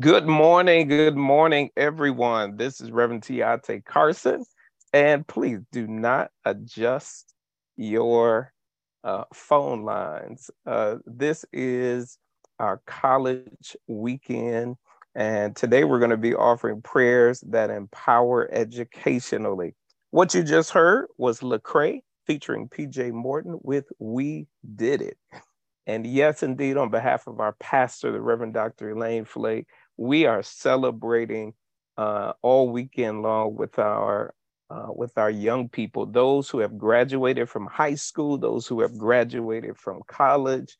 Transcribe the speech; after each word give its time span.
Good 0.00 0.26
morning. 0.26 0.88
Good 0.88 1.16
morning, 1.16 1.70
everyone. 1.76 2.56
This 2.56 2.80
is 2.80 2.90
Reverend 2.90 3.22
Tiate 3.22 3.84
Carson. 3.84 4.44
And 4.92 5.24
please 5.24 5.60
do 5.70 5.86
not 5.86 6.32
adjust 6.44 7.32
your 7.76 8.52
uh, 9.04 9.22
phone 9.32 9.84
lines. 9.84 10.50
Uh, 10.66 10.96
this 11.06 11.44
is 11.52 12.18
our 12.58 12.82
college 12.88 13.76
weekend. 13.86 14.74
And 15.14 15.54
today 15.54 15.84
we're 15.84 16.00
going 16.00 16.10
to 16.10 16.16
be 16.16 16.34
offering 16.34 16.82
prayers 16.82 17.44
that 17.50 17.70
empower 17.70 18.52
educationally. 18.52 19.76
What 20.10 20.34
you 20.34 20.42
just 20.42 20.70
heard 20.70 21.06
was 21.18 21.38
Lecrae 21.38 22.00
featuring 22.26 22.68
PJ 22.68 23.12
Morton 23.12 23.60
with 23.62 23.84
We 24.00 24.48
Did 24.74 25.02
It. 25.02 25.18
And 25.86 26.06
yes, 26.06 26.42
indeed, 26.42 26.76
on 26.76 26.90
behalf 26.90 27.26
of 27.26 27.40
our 27.40 27.52
pastor, 27.60 28.10
the 28.10 28.20
Reverend 28.20 28.54
Dr. 28.54 28.90
Elaine 28.90 29.24
Flake, 29.26 29.66
we 29.96 30.26
are 30.26 30.42
celebrating 30.42 31.54
uh, 31.96 32.32
all 32.42 32.70
weekend 32.70 33.22
long 33.22 33.54
with 33.54 33.78
our 33.78 34.34
uh, 34.70 34.88
with 34.88 35.16
our 35.18 35.30
young 35.30 35.68
people, 35.68 36.06
those 36.06 36.48
who 36.48 36.58
have 36.58 36.76
graduated 36.78 37.48
from 37.48 37.66
high 37.66 37.94
school, 37.94 38.38
those 38.38 38.66
who 38.66 38.80
have 38.80 38.96
graduated 38.96 39.76
from 39.76 40.00
college, 40.08 40.76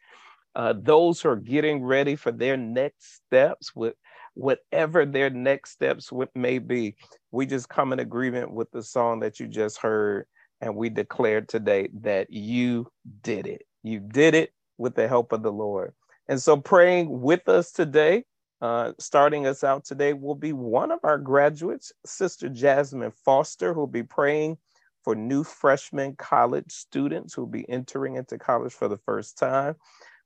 uh, 0.54 0.74
those 0.76 1.20
who 1.20 1.28
are 1.28 1.36
getting 1.36 1.82
ready 1.82 2.16
for 2.16 2.32
their 2.32 2.56
next 2.56 3.16
steps 3.16 3.76
with 3.76 3.94
whatever 4.34 5.04
their 5.04 5.30
next 5.30 5.72
steps 5.72 6.10
may 6.34 6.58
be. 6.58 6.96
We 7.30 7.46
just 7.46 7.68
come 7.68 7.92
in 7.92 8.00
agreement 8.00 8.52
with 8.52 8.70
the 8.72 8.82
song 8.82 9.20
that 9.20 9.38
you 9.38 9.46
just 9.46 9.78
heard, 9.78 10.26
and 10.60 10.74
we 10.74 10.88
declare 10.88 11.42
today 11.42 11.88
that 12.00 12.32
you 12.32 12.88
did 13.22 13.46
it. 13.46 13.62
You 13.82 14.00
did 14.00 14.34
it 14.34 14.52
with 14.78 14.94
the 14.94 15.06
help 15.06 15.32
of 15.32 15.42
the 15.42 15.52
Lord. 15.52 15.92
And 16.26 16.40
so, 16.40 16.56
praying 16.56 17.20
with 17.20 17.48
us 17.48 17.70
today 17.70 18.24
uh, 18.64 18.94
starting 18.98 19.46
us 19.46 19.62
out 19.62 19.84
today 19.84 20.14
will 20.14 20.34
be 20.34 20.54
one 20.54 20.90
of 20.90 20.98
our 21.02 21.18
graduates, 21.18 21.92
Sister 22.06 22.48
Jasmine 22.48 23.10
Foster, 23.10 23.74
who 23.74 23.80
will 23.80 23.86
be 23.86 24.02
praying 24.02 24.56
for 25.02 25.14
new 25.14 25.44
freshman 25.44 26.16
college 26.16 26.72
students 26.72 27.34
who 27.34 27.42
will 27.42 27.50
be 27.50 27.68
entering 27.68 28.16
into 28.16 28.38
college 28.38 28.72
for 28.72 28.88
the 28.88 28.96
first 28.96 29.36
time. 29.36 29.74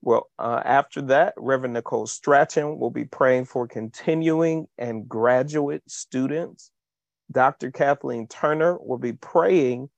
Well, 0.03 0.31
uh, 0.39 0.63
after 0.65 1.03
that, 1.03 1.35
Reverend 1.37 1.75
Nicole 1.75 2.07
Stratchan 2.07 2.79
will 2.79 2.93
be 2.93 3.07
praying 3.07 3.47
for 3.47 3.67
continuing 3.67 4.69
and 4.79 5.09
graduate 5.09 5.83
students. 5.89 6.71
Dr. 7.33 7.73
Kathleen 7.73 8.29
Turner 8.29 8.79
will 8.79 8.99
be 8.99 9.15
praying 9.15 9.91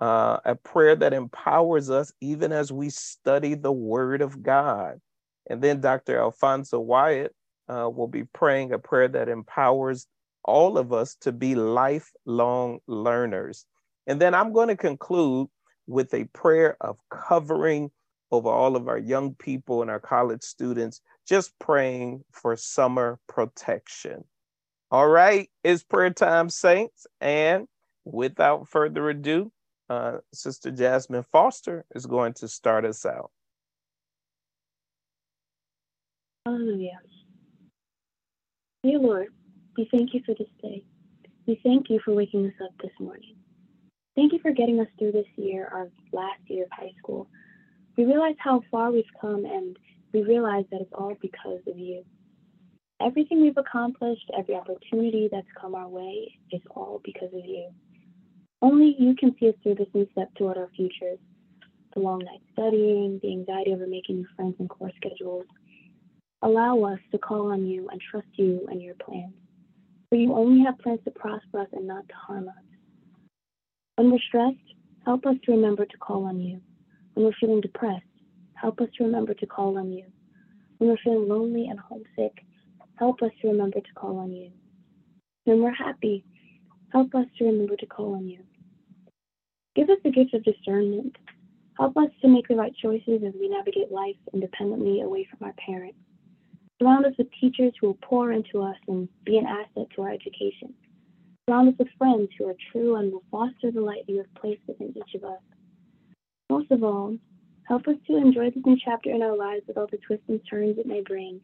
uh, 0.00 0.36
a 0.44 0.54
prayer 0.54 0.96
that 0.96 1.14
empowers 1.14 1.88
us 1.88 2.12
even 2.20 2.52
as 2.52 2.70
we 2.70 2.90
study 2.90 3.54
the 3.54 3.72
Word 3.72 4.20
of 4.20 4.42
God. 4.42 5.00
And 5.48 5.62
then 5.62 5.80
Dr. 5.80 6.18
Alfonso 6.18 6.78
Wyatt 6.78 7.34
uh, 7.68 7.88
will 7.88 8.08
be 8.08 8.24
praying 8.24 8.72
a 8.72 8.78
prayer 8.78 9.08
that 9.08 9.28
empowers 9.28 10.06
all 10.44 10.78
of 10.78 10.92
us 10.92 11.16
to 11.16 11.32
be 11.32 11.54
lifelong 11.54 12.78
learners. 12.86 13.66
And 14.06 14.20
then 14.20 14.34
I'm 14.34 14.52
going 14.52 14.68
to 14.68 14.76
conclude 14.76 15.48
with 15.86 16.12
a 16.14 16.24
prayer 16.26 16.76
of 16.80 16.98
covering 17.10 17.90
over 18.30 18.48
all 18.48 18.76
of 18.76 18.88
our 18.88 18.98
young 18.98 19.34
people 19.34 19.82
and 19.82 19.90
our 19.90 20.00
college 20.00 20.42
students, 20.42 21.00
just 21.28 21.56
praying 21.58 22.24
for 22.32 22.56
summer 22.56 23.18
protection. 23.28 24.24
All 24.90 25.08
right, 25.08 25.50
it's 25.64 25.82
prayer 25.82 26.10
time, 26.10 26.48
saints. 26.48 27.06
And 27.20 27.66
without 28.04 28.68
further 28.68 29.08
ado, 29.10 29.50
uh, 29.90 30.18
Sister 30.32 30.70
Jasmine 30.70 31.24
Foster 31.24 31.84
is 31.94 32.06
going 32.06 32.34
to 32.34 32.48
start 32.48 32.84
us 32.84 33.04
out. 33.04 33.30
Hallelujah. 36.44 37.00
Dear 38.86 39.00
Lord, 39.00 39.26
we 39.76 39.88
thank 39.90 40.14
you 40.14 40.20
for 40.24 40.32
this 40.38 40.46
day. 40.62 40.84
We 41.44 41.58
thank 41.64 41.90
you 41.90 41.98
for 42.04 42.14
waking 42.14 42.46
us 42.46 42.52
up 42.62 42.70
this 42.80 42.92
morning. 43.00 43.34
Thank 44.14 44.32
you 44.32 44.38
for 44.38 44.52
getting 44.52 44.78
us 44.78 44.86
through 44.96 45.10
this 45.10 45.26
year, 45.34 45.68
our 45.72 45.88
last 46.12 46.38
year 46.46 46.66
of 46.66 46.70
high 46.70 46.92
school. 46.96 47.26
We 47.96 48.04
realize 48.04 48.36
how 48.38 48.62
far 48.70 48.92
we've 48.92 49.02
come 49.20 49.44
and 49.44 49.76
we 50.12 50.22
realize 50.22 50.66
that 50.70 50.82
it's 50.82 50.92
all 50.92 51.16
because 51.20 51.58
of 51.66 51.76
you. 51.76 52.04
Everything 53.02 53.42
we've 53.42 53.56
accomplished, 53.56 54.30
every 54.38 54.54
opportunity 54.54 55.28
that's 55.32 55.48
come 55.60 55.74
our 55.74 55.88
way 55.88 56.38
is 56.52 56.62
all 56.70 57.00
because 57.02 57.34
of 57.34 57.44
you. 57.44 57.68
Only 58.62 58.94
you 59.00 59.16
can 59.16 59.34
see 59.40 59.48
us 59.48 59.56
through 59.64 59.74
this 59.74 59.88
new 59.94 60.06
step 60.12 60.32
toward 60.38 60.58
our 60.58 60.70
futures. 60.76 61.18
The 61.92 61.98
long 61.98 62.20
night 62.20 62.42
studying, 62.52 63.18
the 63.20 63.32
anxiety 63.32 63.72
over 63.72 63.88
making 63.88 64.18
new 64.18 64.26
friends 64.36 64.54
and 64.60 64.70
course 64.70 64.92
schedules, 64.94 65.46
Allow 66.42 66.84
us 66.84 66.98
to 67.12 67.18
call 67.18 67.52
on 67.52 67.66
you 67.66 67.88
and 67.90 68.00
trust 68.00 68.28
you 68.34 68.66
and 68.70 68.82
your 68.82 68.94
plans. 68.94 69.34
For 70.08 70.16
you 70.16 70.34
only 70.34 70.64
have 70.64 70.78
plans 70.78 71.00
to 71.04 71.10
prosper 71.10 71.60
us 71.60 71.68
and 71.72 71.86
not 71.86 72.06
to 72.08 72.14
harm 72.14 72.48
us. 72.48 72.64
When 73.96 74.10
we're 74.10 74.18
stressed, 74.28 74.56
help 75.04 75.24
us 75.26 75.36
to 75.44 75.52
remember 75.52 75.86
to 75.86 75.96
call 75.98 76.24
on 76.26 76.40
you. 76.40 76.60
When 77.14 77.24
we're 77.24 77.32
feeling 77.40 77.62
depressed, 77.62 78.04
help 78.54 78.80
us 78.80 78.88
to 78.98 79.04
remember 79.04 79.34
to 79.34 79.46
call 79.46 79.78
on 79.78 79.90
you. 79.92 80.04
When 80.78 80.90
we're 80.90 80.98
feeling 81.02 81.28
lonely 81.28 81.68
and 81.68 81.80
homesick, 81.80 82.44
help 82.98 83.22
us 83.22 83.30
to 83.40 83.48
remember 83.48 83.80
to 83.80 83.92
call 83.94 84.18
on 84.18 84.32
you. 84.32 84.52
When 85.44 85.62
we're 85.62 85.74
happy, 85.74 86.24
help 86.92 87.14
us 87.14 87.26
to 87.38 87.44
remember 87.44 87.76
to 87.76 87.86
call 87.86 88.14
on 88.14 88.28
you. 88.28 88.40
Give 89.74 89.88
us 89.90 89.98
the 90.04 90.10
gift 90.10 90.34
of 90.34 90.44
discernment. 90.44 91.16
Help 91.78 91.96
us 91.96 92.10
to 92.22 92.28
make 92.28 92.48
the 92.48 92.56
right 92.56 92.74
choices 92.74 93.22
as 93.26 93.34
we 93.38 93.48
navigate 93.48 93.90
life 93.90 94.16
independently 94.32 95.00
away 95.00 95.26
from 95.30 95.46
our 95.46 95.54
parents. 95.54 95.98
Surround 96.80 97.06
us 97.06 97.14
with 97.16 97.28
teachers 97.40 97.72
who 97.80 97.88
will 97.88 97.98
pour 98.02 98.32
into 98.32 98.60
us 98.60 98.76
and 98.86 99.08
be 99.24 99.38
an 99.38 99.46
asset 99.46 99.86
to 99.94 100.02
our 100.02 100.10
education. 100.10 100.74
Surround 101.48 101.68
us 101.68 101.74
with 101.78 101.88
friends 101.96 102.28
who 102.36 102.46
are 102.48 102.56
true 102.72 102.96
and 102.96 103.12
will 103.12 103.22
foster 103.30 103.70
the 103.70 103.80
light 103.80 104.04
you 104.06 104.18
have 104.18 104.34
placed 104.34 104.60
within 104.66 104.92
each 104.96 105.14
of 105.14 105.24
us. 105.24 105.40
Most 106.50 106.70
of 106.70 106.84
all, 106.84 107.16
help 107.66 107.88
us 107.88 107.96
to 108.06 108.16
enjoy 108.16 108.50
this 108.50 108.64
new 108.66 108.76
chapter 108.84 109.10
in 109.10 109.22
our 109.22 109.36
lives 109.36 109.62
with 109.66 109.78
all 109.78 109.86
the 109.90 109.98
twists 110.06 110.28
and 110.28 110.40
turns 110.48 110.78
it 110.78 110.86
may 110.86 111.00
bring. 111.00 111.40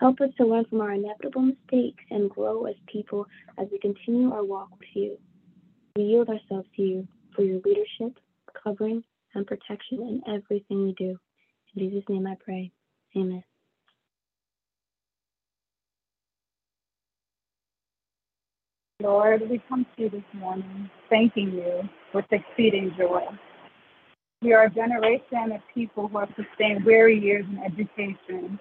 Help 0.00 0.20
us 0.20 0.30
to 0.36 0.44
learn 0.44 0.64
from 0.66 0.80
our 0.80 0.92
inevitable 0.92 1.42
mistakes 1.42 2.04
and 2.10 2.28
grow 2.28 2.64
as 2.66 2.74
people 2.86 3.26
as 3.58 3.68
we 3.72 3.78
continue 3.78 4.32
our 4.32 4.44
walk 4.44 4.68
with 4.78 4.88
you. 4.92 5.18
We 5.96 6.02
yield 6.02 6.28
ourselves 6.28 6.68
to 6.76 6.82
you 6.82 7.08
for 7.34 7.42
your 7.42 7.60
leadership, 7.64 8.18
covering, 8.62 9.02
and 9.34 9.46
protection 9.46 10.00
in 10.00 10.22
everything 10.26 10.84
we 10.84 10.92
do. 10.92 11.16
In 11.74 11.90
Jesus' 11.90 12.08
name 12.08 12.26
I 12.26 12.36
pray. 12.44 12.70
Amen. 13.16 13.42
Lord, 19.04 19.42
we 19.50 19.60
come 19.68 19.84
to 19.84 20.02
you 20.02 20.08
this 20.08 20.22
morning 20.32 20.88
thanking 21.10 21.52
you 21.52 21.86
with 22.14 22.24
exceeding 22.30 22.90
joy. 22.96 23.20
We 24.40 24.54
are 24.54 24.64
a 24.64 24.70
generation 24.70 25.52
of 25.52 25.60
people 25.74 26.08
who 26.08 26.20
have 26.20 26.30
sustained 26.34 26.86
weary 26.86 27.20
years 27.20 27.44
in 27.50 27.58
education, 27.58 28.58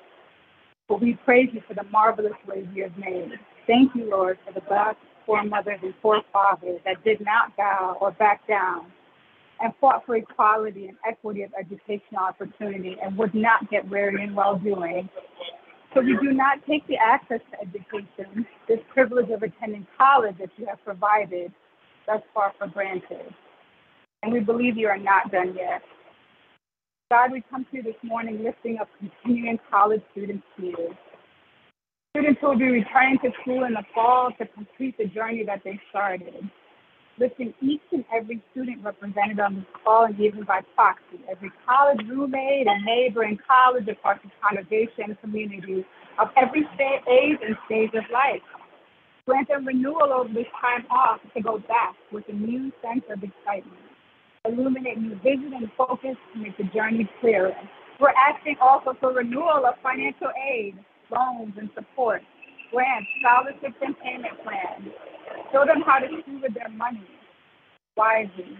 but 0.89 0.99
we 0.99 1.13
praise 1.23 1.47
you 1.53 1.61
for 1.65 1.75
the 1.75 1.85
marvelous 1.93 2.33
ways 2.45 2.67
you 2.75 2.83
have 2.83 2.97
made. 2.97 3.31
Thank 3.67 3.95
you, 3.95 4.09
Lord, 4.09 4.37
for 4.45 4.51
the 4.51 4.59
black 4.67 4.97
foremothers 5.25 5.79
and 5.81 5.93
forefathers 6.01 6.81
that 6.83 7.01
did 7.05 7.21
not 7.21 7.55
bow 7.55 7.95
or 8.01 8.11
back 8.11 8.45
down 8.45 8.87
and 9.61 9.71
fought 9.79 10.05
for 10.05 10.17
equality 10.17 10.87
and 10.87 10.97
equity 11.07 11.43
of 11.43 11.51
educational 11.57 12.21
opportunity 12.21 12.97
and 13.01 13.17
would 13.17 13.33
not 13.33 13.71
get 13.71 13.87
weary 13.87 14.21
in 14.21 14.35
well 14.35 14.57
doing 14.57 15.07
so 15.93 16.01
we 16.01 16.17
do 16.21 16.33
not 16.33 16.59
take 16.67 16.85
the 16.87 16.97
access 16.97 17.39
to 17.51 17.61
education, 17.61 18.45
this 18.67 18.79
privilege 18.93 19.29
of 19.29 19.43
attending 19.43 19.85
college 19.97 20.35
that 20.39 20.49
you 20.57 20.65
have 20.65 20.83
provided 20.83 21.51
thus 22.07 22.21
far 22.33 22.53
for 22.57 22.67
granted. 22.67 23.33
And 24.23 24.33
we 24.33 24.39
believe 24.39 24.77
you 24.77 24.87
are 24.87 24.97
not 24.97 25.31
done 25.31 25.53
yet. 25.55 25.81
God, 27.11 27.31
we 27.31 27.43
come 27.49 27.65
to 27.69 27.77
you 27.77 27.83
this 27.83 27.95
morning 28.01 28.43
lifting 28.43 28.77
up 28.79 28.89
continuing 28.97 29.59
college 29.69 30.01
students 30.11 30.43
to 30.57 30.65
you. 30.65 30.95
Students 32.15 32.39
who 32.41 32.47
will 32.47 32.57
be 32.57 32.65
returning 32.65 33.19
to 33.19 33.31
school 33.41 33.65
in 33.65 33.73
the 33.73 33.83
fall 33.93 34.31
to 34.39 34.47
complete 34.47 34.97
the 34.97 35.05
journey 35.05 35.43
that 35.45 35.61
they 35.63 35.79
started 35.89 36.49
lifting 37.19 37.53
each 37.61 37.81
and 37.91 38.03
every 38.13 38.41
student 38.51 38.83
represented 38.83 39.39
on 39.39 39.55
this 39.55 39.65
call 39.83 40.05
and 40.05 40.19
even 40.19 40.43
by 40.43 40.61
proxy, 40.75 41.19
every 41.29 41.51
college 41.65 41.99
roommate 42.07 42.67
and 42.67 42.83
neighbor 42.85 43.23
in 43.23 43.37
college 43.47 43.87
across 43.87 44.19
the 44.23 44.31
congregation 44.41 45.15
community 45.21 45.85
of 46.19 46.29
every 46.37 46.61
age 46.79 47.39
and 47.45 47.55
stage 47.65 47.91
of 47.93 48.03
life. 48.11 48.41
Grant 49.25 49.47
them 49.47 49.65
renewal 49.65 50.11
over 50.11 50.33
this 50.33 50.47
time 50.59 50.85
off 50.89 51.19
to 51.35 51.41
go 51.41 51.59
back 51.59 51.95
with 52.11 52.25
a 52.27 52.33
new 52.33 52.71
sense 52.81 53.03
of 53.09 53.23
excitement. 53.23 53.79
Illuminate 54.45 54.99
new 54.99 55.15
vision 55.23 55.53
and 55.55 55.69
focus 55.77 56.17
to 56.33 56.39
make 56.39 56.57
the 56.57 56.65
journey 56.75 57.09
clearer. 57.21 57.53
We're 57.99 58.09
asking 58.09 58.57
also 58.61 58.97
for 58.99 59.13
renewal 59.13 59.63
of 59.65 59.75
financial 59.81 60.27
aid, 60.51 60.75
loans, 61.09 61.53
and 61.57 61.69
support, 61.73 62.21
grants, 62.73 63.07
scholarships, 63.21 63.77
and 63.81 63.95
payment 64.01 64.33
plans 64.43 64.89
Show 65.53 65.65
them 65.65 65.83
how 65.85 65.99
to 65.99 66.07
steward 66.23 66.55
their 66.55 66.69
money 66.69 67.05
wisely 67.95 68.57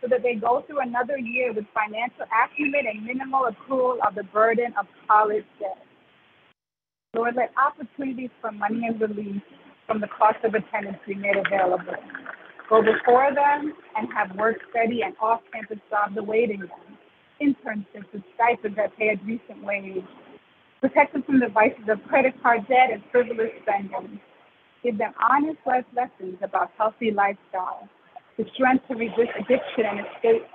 so 0.00 0.06
that 0.08 0.22
they 0.22 0.34
go 0.34 0.62
through 0.66 0.80
another 0.80 1.18
year 1.18 1.52
with 1.52 1.64
financial 1.74 2.24
acumen 2.30 2.86
and 2.86 3.04
minimal 3.04 3.50
accrual 3.50 3.98
of 4.06 4.14
the 4.14 4.22
burden 4.22 4.72
of 4.78 4.86
college 5.08 5.44
debt. 5.58 5.78
Lord, 7.14 7.34
let 7.34 7.50
opportunities 7.58 8.30
for 8.40 8.52
money 8.52 8.86
and 8.86 9.00
relief 9.00 9.42
from 9.86 10.00
the 10.00 10.06
cost 10.06 10.38
of 10.44 10.54
attendance 10.54 10.98
be 11.06 11.14
made 11.14 11.34
available. 11.36 11.98
Go 12.70 12.82
before 12.82 13.34
them 13.34 13.72
and 13.96 14.08
have 14.14 14.36
work 14.36 14.58
study 14.70 15.02
and 15.02 15.14
off-campus 15.20 15.78
jobs 15.90 16.16
awaiting 16.16 16.60
them. 16.60 16.98
Internships 17.42 18.12
with 18.12 18.22
stipends 18.34 18.76
that 18.76 18.96
pay 18.96 19.08
a 19.08 19.16
decent 19.16 19.64
wage. 19.64 20.04
Protect 20.80 21.12
them 21.12 21.22
from 21.24 21.40
the 21.40 21.48
vices 21.48 21.88
of 21.88 22.02
credit 22.08 22.40
card 22.42 22.66
debt 22.68 22.90
and 22.92 23.02
frivolous 23.10 23.50
spending. 23.62 24.20
Give 24.82 24.96
them 24.96 25.12
honest 25.18 25.58
life 25.66 25.84
lessons 25.96 26.38
about 26.40 26.70
healthy 26.78 27.10
lifestyle, 27.10 27.88
the 28.36 28.44
strength 28.54 28.86
to 28.86 28.94
resist 28.94 29.34
addiction 29.34 29.86
and 29.90 30.06
escape 30.06 30.46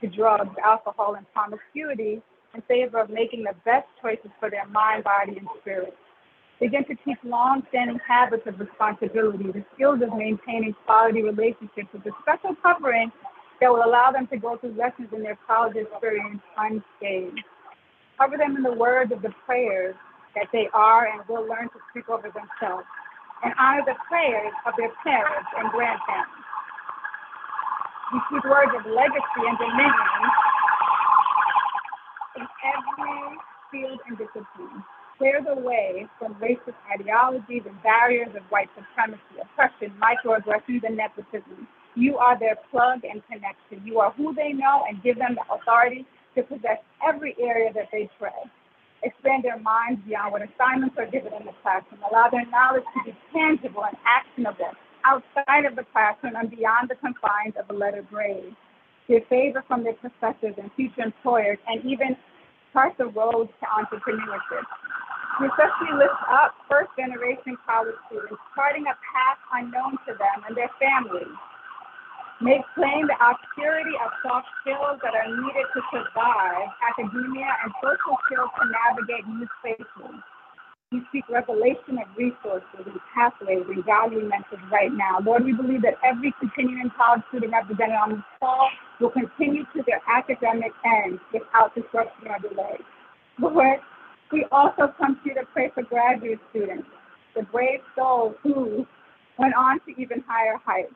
to 0.00 0.06
drugs, 0.06 0.54
alcohol, 0.64 1.16
and 1.16 1.26
promiscuity 1.32 2.22
in 2.54 2.62
favor 2.68 3.00
of 3.00 3.10
making 3.10 3.42
the 3.42 3.54
best 3.64 3.86
choices 4.00 4.30
for 4.38 4.50
their 4.50 4.66
mind, 4.66 5.02
body, 5.02 5.36
and 5.38 5.48
spirit. 5.60 5.94
Begin 6.60 6.84
to 6.84 6.94
teach 7.04 7.18
long-standing 7.24 7.98
habits 8.06 8.46
of 8.46 8.60
responsibility, 8.60 9.50
the 9.50 9.64
skills 9.74 9.98
of 10.00 10.16
maintaining 10.16 10.74
quality 10.86 11.22
relationships 11.22 11.88
with 11.92 12.06
a 12.06 12.12
special 12.22 12.54
covering 12.62 13.10
that 13.60 13.68
will 13.68 13.82
allow 13.82 14.12
them 14.12 14.28
to 14.28 14.36
go 14.36 14.56
through 14.58 14.74
lessons 14.78 15.08
in 15.12 15.22
their 15.22 15.38
college 15.46 15.74
experience 15.74 16.40
unscathed. 16.56 17.40
Cover 18.22 18.38
them 18.38 18.54
in 18.54 18.62
the 18.62 18.78
words 18.78 19.10
of 19.10 19.20
the 19.20 19.34
prayers 19.44 19.96
that 20.38 20.46
they 20.52 20.70
are 20.72 21.10
and 21.10 21.26
will 21.26 21.42
learn 21.42 21.66
to 21.74 21.78
speak 21.90 22.08
over 22.08 22.30
themselves, 22.30 22.86
and 23.42 23.50
honor 23.58 23.82
the 23.82 23.98
prayers 24.06 24.54
of 24.62 24.74
their 24.78 24.94
parents 25.02 25.50
and 25.58 25.66
grandparents. 25.74 26.30
We 28.14 28.22
speak 28.30 28.44
words 28.46 28.70
of 28.78 28.86
legacy 28.86 29.42
and 29.42 29.58
dominion 29.58 30.22
in 32.38 32.46
every 32.62 33.18
field 33.74 33.98
and 34.06 34.14
discipline. 34.14 34.86
Clear 35.18 35.42
the 35.42 35.58
way 35.58 36.06
from 36.20 36.38
racist 36.38 36.78
ideologies 36.94 37.66
and 37.66 37.74
barriers 37.82 38.30
of 38.38 38.46
white 38.54 38.70
supremacy, 38.78 39.42
oppression, 39.42 39.90
microaggressions, 39.98 40.86
and 40.86 40.96
nepotism. 40.96 41.66
You 41.96 42.18
are 42.18 42.38
their 42.38 42.54
plug 42.70 43.02
and 43.02 43.20
connection. 43.26 43.82
You 43.84 43.98
are 43.98 44.12
who 44.12 44.32
they 44.32 44.52
know 44.52 44.86
and 44.88 45.02
give 45.02 45.18
them 45.18 45.34
the 45.34 45.42
authority 45.52 46.06
to 46.34 46.42
possess 46.42 46.78
every 47.06 47.36
area 47.40 47.72
that 47.72 47.88
they 47.92 48.08
tread. 48.18 48.48
Expand 49.02 49.42
their 49.44 49.58
minds 49.58 50.00
beyond 50.06 50.32
what 50.32 50.42
assignments 50.42 50.94
are 50.98 51.06
given 51.06 51.32
in 51.34 51.44
the 51.44 51.52
classroom. 51.62 52.00
Allow 52.08 52.30
their 52.30 52.46
knowledge 52.46 52.84
to 52.94 53.10
be 53.10 53.16
tangible 53.32 53.84
and 53.84 53.96
actionable 54.06 54.70
outside 55.04 55.64
of 55.66 55.74
the 55.74 55.84
classroom 55.92 56.34
and 56.36 56.50
beyond 56.50 56.88
the 56.88 56.94
confines 56.96 57.54
of 57.58 57.68
a 57.68 57.74
letter 57.76 58.02
grade. 58.02 58.54
Give 59.08 59.26
favor 59.28 59.64
from 59.66 59.82
their 59.82 59.94
professors 59.94 60.54
and 60.56 60.70
future 60.74 61.02
employers 61.02 61.58
and 61.66 61.84
even 61.84 62.16
chart 62.72 62.94
the 62.96 63.06
road 63.06 63.48
to 63.60 63.66
entrepreneurship. 63.66 64.64
We 65.40 65.48
especially 65.48 65.98
lift 65.98 66.22
up 66.30 66.54
first 66.70 66.90
generation 66.96 67.58
college 67.66 67.96
students, 68.06 68.38
charting 68.54 68.86
a 68.86 68.94
path 69.02 69.38
unknown 69.52 69.98
to 70.06 70.14
them 70.14 70.46
and 70.46 70.56
their 70.56 70.70
families. 70.78 71.34
Make 72.42 72.66
plain 72.74 73.06
the 73.06 73.14
obscurity 73.22 73.94
of 74.02 74.10
soft 74.26 74.48
skills 74.60 74.98
that 75.06 75.14
are 75.14 75.30
needed 75.30 75.66
to 75.78 75.80
survive 75.94 76.74
academia 76.82 77.46
and 77.62 77.70
social 77.78 78.18
skills 78.26 78.50
to 78.58 78.64
navigate 78.66 79.22
new 79.30 79.46
spaces. 79.62 80.18
We 80.90 81.06
seek 81.14 81.22
revelation 81.30 82.02
of 82.02 82.10
resources 82.18 82.82
and 82.82 82.98
pathways 83.14 83.62
and 83.70 83.84
value 83.86 84.26
mentors 84.26 84.58
right 84.72 84.90
now. 84.90 85.22
Lord, 85.22 85.44
we 85.44 85.54
believe 85.54 85.82
that 85.82 86.02
every 86.02 86.34
continuing 86.42 86.90
college 86.98 87.22
student 87.30 87.52
represented 87.52 87.94
on 87.94 88.10
this 88.18 88.26
call 88.40 88.68
will 88.98 89.14
continue 89.14 89.62
to 89.78 89.82
their 89.86 90.02
academic 90.10 90.72
end 90.82 91.20
without 91.32 91.72
disruption 91.78 92.26
or 92.26 92.42
delay. 92.42 92.74
Lord, 93.38 93.78
we 94.32 94.46
also 94.50 94.90
come 94.98 95.14
to 95.22 95.30
you 95.30 95.34
to 95.38 95.46
pray 95.54 95.70
for 95.74 95.84
graduate 95.84 96.40
students, 96.50 96.88
the 97.36 97.44
brave 97.54 97.86
souls 97.96 98.34
who 98.42 98.84
went 99.38 99.54
on 99.54 99.78
to 99.86 99.94
even 99.94 100.24
higher 100.26 100.58
heights. 100.66 100.92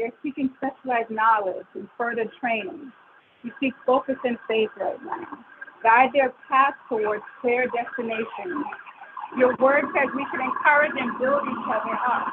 They're 0.00 0.16
seeking 0.24 0.48
specialized 0.56 1.12
knowledge 1.12 1.68
and 1.76 1.84
further 1.98 2.24
training. 2.40 2.88
We 3.44 3.52
seek 3.60 3.74
focus 3.84 4.16
and 4.24 4.40
faith 4.48 4.72
right 4.80 4.96
now. 5.04 5.44
Guide 5.84 6.08
their 6.16 6.32
path 6.48 6.72
towards 6.88 7.20
clear 7.42 7.68
destinations. 7.68 8.64
Your 9.36 9.52
word 9.60 9.84
says 9.92 10.08
we 10.16 10.24
should 10.32 10.40
encourage 10.40 10.96
and 10.96 11.12
build 11.20 11.44
each 11.44 11.68
other 11.68 11.96
up. 12.00 12.32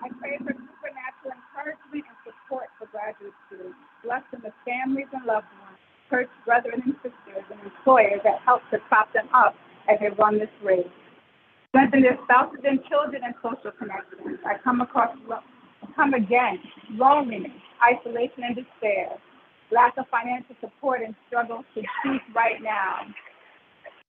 I 0.00 0.08
pray 0.16 0.40
for 0.40 0.56
supernatural 0.56 1.36
encouragement 1.36 2.08
and 2.08 2.18
support 2.24 2.72
for 2.80 2.88
graduate 2.88 3.36
students. 3.52 3.76
Bless 4.00 4.24
them 4.32 4.48
families 4.64 5.12
and 5.12 5.28
loved 5.28 5.52
ones 5.60 5.76
church 6.08 6.32
brethren 6.46 6.80
and 6.84 6.94
sisters 7.04 7.44
and 7.52 7.60
employers 7.68 8.20
that 8.24 8.40
help 8.44 8.62
to 8.72 8.78
prop 8.88 9.12
them 9.12 9.28
up 9.34 9.54
as 9.92 10.00
they 10.00 10.08
run 10.16 10.38
this 10.38 10.50
race. 10.64 10.88
Strengthen 11.70 12.02
their 12.02 12.18
spouses 12.24 12.60
and 12.64 12.80
children 12.90 13.22
and 13.24 13.34
social 13.42 13.70
connections. 13.78 14.38
I 14.44 14.58
come 14.62 14.80
across, 14.80 15.16
come 15.94 16.14
against 16.14 16.66
loneliness, 16.90 17.52
isolation, 17.78 18.42
and 18.42 18.56
despair, 18.56 19.14
lack 19.70 19.96
of 19.96 20.06
financial 20.10 20.56
support, 20.60 21.00
and 21.04 21.14
struggle 21.28 21.64
to 21.74 21.80
speak 21.80 22.22
right 22.34 22.60
now. 22.60 23.06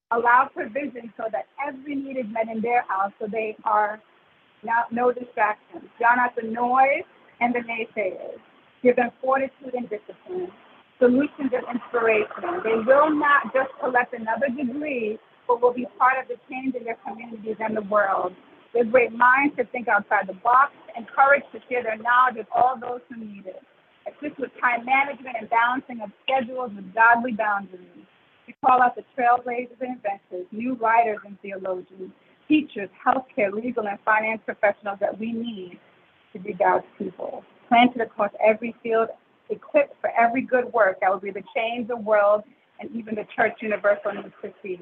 Allow 0.10 0.50
provision 0.54 1.14
so 1.16 1.26
that 1.32 1.46
every 1.66 1.96
need 1.96 2.18
is 2.18 2.26
met 2.32 2.50
in 2.50 2.62
their 2.62 2.84
house 2.88 3.12
so 3.20 3.28
they 3.32 3.56
are 3.64 4.02
not, 4.64 4.92
no 4.92 5.12
distractions. 5.12 5.86
Drown 6.00 6.20
out 6.20 6.36
the 6.36 6.48
noise 6.48 7.06
and 7.40 7.54
the 7.54 7.60
naysayers. 7.60 8.42
Give 8.82 8.96
them 8.96 9.12
fortitude 9.22 9.74
and 9.74 9.88
discipline 9.88 10.52
solutions 11.02 11.50
and 11.52 11.66
inspiration. 11.74 12.62
They 12.64 12.78
will 12.86 13.10
not 13.10 13.52
just 13.54 13.70
collect 13.82 14.14
another 14.14 14.48
degree, 14.50 15.18
but 15.48 15.62
will 15.62 15.74
be 15.74 15.88
part 15.98 16.18
of 16.22 16.28
the 16.28 16.36
change 16.50 16.76
in 16.76 16.84
their 16.84 16.98
communities 17.06 17.58
and 17.60 17.76
the 17.76 17.82
world. 17.84 18.34
Have 18.76 18.92
great 18.92 19.12
minds 19.12 19.56
to 19.58 19.66
think 19.66 19.88
outside 19.88 20.28
the 20.28 20.34
box 20.34 20.72
and 20.96 21.06
courage 21.08 21.44
to 21.52 21.60
share 21.70 21.84
their 21.84 21.98
knowledge 21.98 22.38
with 22.38 22.48
all 22.56 22.78
those 22.80 23.02
who 23.10 23.20
need 23.20 23.46
it. 23.46 23.62
Assist 24.08 24.40
with 24.40 24.52
time 24.62 24.86
management 24.86 25.36
and 25.40 25.50
balancing 25.50 26.02
of 26.02 26.10
schedules 26.24 26.72
with 26.76 26.94
godly 26.96 27.34
boundaries. 27.34 28.08
We 28.48 28.56
call 28.66 28.82
out 28.82 28.96
the 28.96 29.04
trailblazers 29.18 29.80
and 29.82 29.98
inventors, 29.98 30.48
new 30.52 30.76
writers 30.76 31.20
and 31.26 31.40
theologians, 31.42 32.12
teachers, 32.48 32.90
healthcare, 33.06 33.52
legal, 33.52 33.88
and 33.88 34.00
finance 34.04 34.42
professionals 34.46 34.98
that 35.00 35.20
we 35.20 35.32
need 35.32 35.80
to 36.34 36.40
be 36.40 36.54
God's 36.54 36.86
people. 36.98 37.44
Planted 37.68 38.02
across 38.02 38.32
every 38.44 38.76
field 38.82 39.10
equipped 39.50 39.96
for 40.02 40.10
every 40.18 40.42
good 40.42 40.72
work 40.74 41.00
that 41.02 41.12
will 41.12 41.20
be 41.20 41.32
the 41.32 41.44
change 41.56 41.88
the 41.88 41.96
world 41.96 42.44
and 42.80 42.90
even 42.96 43.16
the 43.16 43.26
church 43.36 43.54
universal 43.62 44.14
needs 44.14 44.34
to 44.42 44.52
see. 44.64 44.80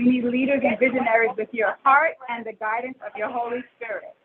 We 0.00 0.06
need 0.06 0.24
leaders 0.24 0.62
and 0.64 0.78
visionaries 0.78 1.32
with 1.36 1.50
your 1.52 1.76
heart 1.84 2.12
and 2.30 2.46
the 2.46 2.54
guidance 2.54 2.96
of 3.06 3.12
your 3.18 3.28
Holy 3.28 3.60
Spirit. 3.76 4.16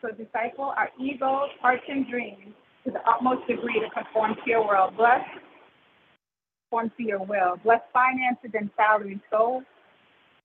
So 0.00 0.10
disciple 0.10 0.72
our 0.76 0.90
egos, 1.00 1.50
hearts, 1.60 1.82
and 1.88 2.08
dreams 2.08 2.54
to 2.84 2.92
the 2.92 3.00
utmost 3.00 3.44
degree 3.48 3.80
to 3.80 3.90
conform 3.90 4.36
to 4.36 4.42
your 4.46 4.64
world. 4.64 4.96
Bless, 4.96 5.26
conform 6.70 6.92
to 6.96 7.02
your 7.02 7.18
will. 7.24 7.58
Bless 7.64 7.80
finances 7.92 8.50
and 8.54 8.70
salaries 8.76 9.18
so 9.28 9.64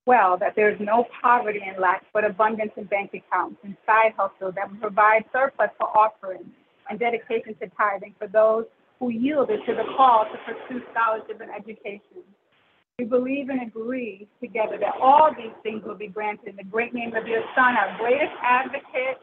well 0.08 0.39
that 0.39 0.55
there 0.55 0.72
is 0.72 0.77
no 0.79 1.05
poverty 1.22 1.62
and 1.63 1.79
lack, 1.79 2.03
but 2.12 2.25
abundance 2.25 2.72
in 2.75 2.86
bank 2.86 3.12
accounts 3.13 3.58
and 3.63 3.77
side 3.86 4.13
hustles 4.17 4.55
that 4.55 4.72
will 4.72 4.79
provide 4.79 5.24
surplus 5.31 5.69
for 5.77 5.96
offerings 5.96 6.50
and 6.89 6.98
dedication 6.98 7.53
to 7.62 7.69
tithing 7.77 8.15
for 8.17 8.27
those 8.27 8.65
who 8.98 9.12
yielded 9.12 9.60
to 9.67 9.75
the 9.75 9.86
call 9.96 10.25
to 10.25 10.38
pursue 10.51 10.81
scholarship 10.91 11.39
and 11.41 11.51
education. 11.51 12.25
We 13.00 13.06
believe 13.06 13.48
and 13.48 13.62
agree 13.62 14.27
together 14.41 14.77
that 14.77 14.96
all 15.01 15.32
these 15.34 15.53
things 15.63 15.84
will 15.86 15.96
be 15.96 16.10
granted 16.10 16.50
in 16.50 16.58
the 16.58 16.65
great 16.65 16.94
name 16.94 17.15
of 17.15 17.25
your 17.27 17.41
Son, 17.56 17.77
our 17.77 17.98
greatest 17.98 18.34
advocate, 18.44 19.20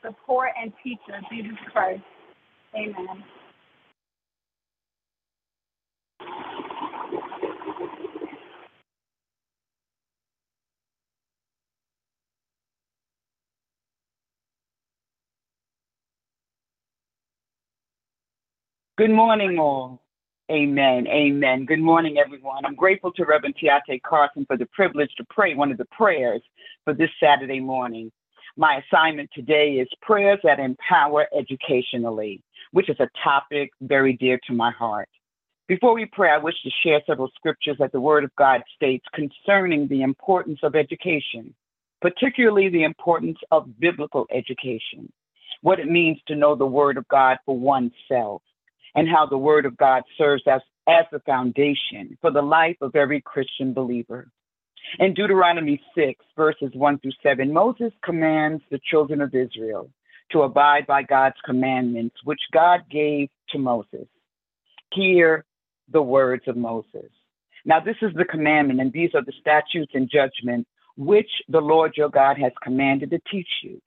support, 0.00 0.50
and 0.62 0.72
teacher, 0.84 1.20
Jesus 1.28 1.58
Christ. 1.72 2.02
Amen. 2.76 3.24
Good 18.96 19.10
morning, 19.10 19.58
all. 19.58 20.00
Amen. 20.50 21.08
Amen. 21.08 21.64
Good 21.64 21.80
morning, 21.80 22.18
everyone. 22.18 22.64
I'm 22.64 22.76
grateful 22.76 23.10
to 23.14 23.24
Reverend 23.24 23.56
Tiate 23.60 24.00
Carson 24.02 24.46
for 24.46 24.56
the 24.56 24.66
privilege 24.66 25.10
to 25.16 25.24
pray 25.28 25.54
one 25.54 25.72
of 25.72 25.78
the 25.78 25.86
prayers 25.86 26.40
for 26.84 26.94
this 26.94 27.10
Saturday 27.20 27.58
morning. 27.58 28.12
My 28.56 28.80
assignment 28.80 29.28
today 29.34 29.72
is 29.72 29.88
prayers 30.02 30.38
that 30.44 30.60
empower 30.60 31.26
educationally, 31.36 32.40
which 32.70 32.88
is 32.88 32.96
a 33.00 33.08
topic 33.24 33.70
very 33.80 34.12
dear 34.12 34.38
to 34.46 34.52
my 34.52 34.70
heart. 34.70 35.08
Before 35.66 35.94
we 35.94 36.06
pray, 36.06 36.30
I 36.30 36.38
wish 36.38 36.54
to 36.62 36.70
share 36.84 37.02
several 37.08 37.28
scriptures 37.34 37.78
that 37.80 37.90
the 37.90 38.00
Word 38.00 38.22
of 38.22 38.30
God 38.36 38.62
states 38.76 39.04
concerning 39.14 39.88
the 39.88 40.02
importance 40.02 40.60
of 40.62 40.76
education, 40.76 41.56
particularly 42.00 42.68
the 42.68 42.84
importance 42.84 43.38
of 43.50 43.80
biblical 43.80 44.28
education, 44.32 45.12
what 45.62 45.80
it 45.80 45.88
means 45.88 46.18
to 46.28 46.36
know 46.36 46.54
the 46.54 46.64
Word 46.64 46.98
of 46.98 47.08
God 47.08 47.38
for 47.44 47.58
oneself 47.58 48.42
and 48.96 49.08
how 49.08 49.26
the 49.26 49.38
Word 49.38 49.66
of 49.66 49.76
God 49.76 50.02
serves 50.18 50.42
as 50.46 50.62
as 50.88 51.04
the 51.10 51.20
foundation 51.20 52.16
for 52.20 52.30
the 52.30 52.42
life 52.42 52.76
of 52.80 52.94
every 52.94 53.20
Christian 53.20 53.72
believer. 53.72 54.28
In 55.00 55.14
Deuteronomy 55.14 55.80
6, 55.96 56.24
verses 56.36 56.70
1 56.74 57.00
through 57.00 57.10
7, 57.22 57.52
Moses 57.52 57.92
commands 58.04 58.62
the 58.70 58.80
children 58.88 59.20
of 59.20 59.34
Israel 59.34 59.90
to 60.30 60.42
abide 60.42 60.86
by 60.86 61.02
God's 61.02 61.36
commandments, 61.44 62.16
which 62.24 62.40
God 62.52 62.82
gave 62.90 63.28
to 63.50 63.58
Moses. 63.58 64.06
Hear 64.92 65.44
the 65.92 66.02
words 66.02 66.44
of 66.46 66.56
Moses. 66.56 67.10
Now, 67.64 67.80
this 67.80 67.96
is 68.00 68.12
the 68.14 68.24
commandment, 68.24 68.80
and 68.80 68.92
these 68.92 69.10
are 69.14 69.24
the 69.24 69.32
statutes 69.40 69.92
and 69.94 70.08
judgments 70.08 70.70
which 70.96 71.30
the 71.48 71.60
Lord 71.60 71.94
your 71.96 72.08
God 72.08 72.38
has 72.38 72.52
commanded 72.62 73.10
to 73.10 73.20
teach 73.30 73.48
you, 73.62 73.80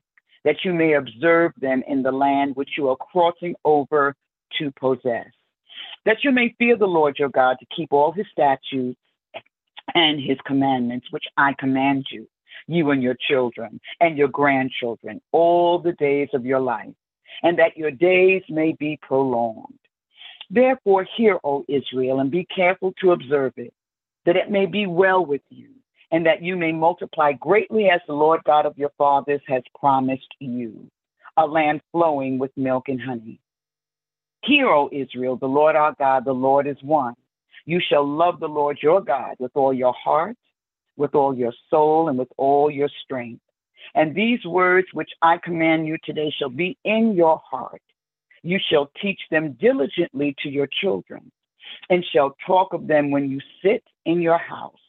that 0.43 0.57
you 0.63 0.73
may 0.73 0.93
observe 0.93 1.53
them 1.59 1.81
in 1.87 2.03
the 2.03 2.11
land 2.11 2.55
which 2.55 2.71
you 2.77 2.89
are 2.89 2.97
crossing 2.97 3.55
over 3.63 4.15
to 4.57 4.71
possess, 4.71 5.29
that 6.05 6.23
you 6.23 6.31
may 6.31 6.55
fear 6.57 6.75
the 6.77 6.87
Lord 6.87 7.17
your 7.19 7.29
God 7.29 7.57
to 7.59 7.65
keep 7.75 7.91
all 7.91 8.11
his 8.11 8.25
statutes 8.31 8.99
and 9.95 10.19
his 10.19 10.37
commandments, 10.45 11.07
which 11.11 11.25
I 11.37 11.53
command 11.57 12.05
you, 12.11 12.27
you 12.67 12.91
and 12.91 13.01
your 13.01 13.15
children 13.29 13.79
and 13.99 14.17
your 14.17 14.27
grandchildren, 14.27 15.21
all 15.31 15.79
the 15.79 15.93
days 15.93 16.29
of 16.33 16.45
your 16.45 16.59
life, 16.59 16.93
and 17.43 17.59
that 17.59 17.77
your 17.77 17.91
days 17.91 18.43
may 18.49 18.75
be 18.79 18.99
prolonged. 19.01 19.79
Therefore, 20.49 21.05
hear, 21.15 21.39
O 21.43 21.65
Israel, 21.67 22.19
and 22.19 22.31
be 22.31 22.45
careful 22.45 22.93
to 23.01 23.11
observe 23.11 23.53
it, 23.57 23.73
that 24.25 24.35
it 24.35 24.49
may 24.49 24.65
be 24.65 24.87
well 24.87 25.25
with 25.25 25.41
you, 25.49 25.69
and 26.11 26.25
that 26.25 26.41
you 26.41 26.55
may 26.55 26.71
multiply 26.71 27.33
greatly 27.33 27.89
as 27.89 28.01
the 28.07 28.13
Lord 28.13 28.41
God 28.45 28.65
of 28.65 28.77
your 28.77 28.91
fathers 28.97 29.41
has 29.47 29.61
promised 29.79 30.33
you, 30.39 30.89
a 31.37 31.45
land 31.45 31.81
flowing 31.91 32.39
with 32.39 32.51
milk 32.57 32.89
and 32.89 32.99
honey. 32.99 33.39
Hear, 34.43 34.67
O 34.67 34.89
Israel, 34.91 35.36
the 35.36 35.48
Lord 35.48 35.75
our 35.75 35.96
God, 36.00 36.25
the 36.25 36.34
Lord 36.34 36.67
is 36.67 36.77
one. 36.81 37.15
You 37.65 37.79
shall 37.88 38.08
love 38.08 38.39
the 38.39 38.48
Lord 38.48 38.79
your 38.81 39.01
God 39.01 39.36
with 39.39 39.51
all 39.55 39.74
your 39.74 39.93
heart, 39.93 40.38
with 40.98 41.13
all 41.13 41.36
your 41.36 41.53
soul, 41.69 42.10
and 42.10 42.17
with 42.17 42.29
all 42.38 42.72
your 42.72 42.89
strength. 43.03 43.41
And 43.96 44.15
these 44.15 44.43
words 44.46 44.88
which 44.93 45.10
I 45.22 45.38
command 45.38 45.88
you 45.88 45.98
today 46.03 46.34
shall 46.38 46.50
be 46.50 46.77
in 46.84 47.13
your 47.15 47.41
heart. 47.50 47.81
You 48.43 48.60
shall 48.72 48.89
teach 49.01 49.19
them 49.29 49.58
diligently 49.60 50.36
to 50.43 50.50
your 50.50 50.67
children, 50.67 51.31
and 51.89 52.05
shall 52.13 52.36
talk 52.48 52.74
of 52.74 52.88
them 52.88 53.12
when 53.12 53.29
you 53.29 53.39
sit 53.63 53.84
in 54.05 54.22
your 54.22 54.38
house, 54.38 54.79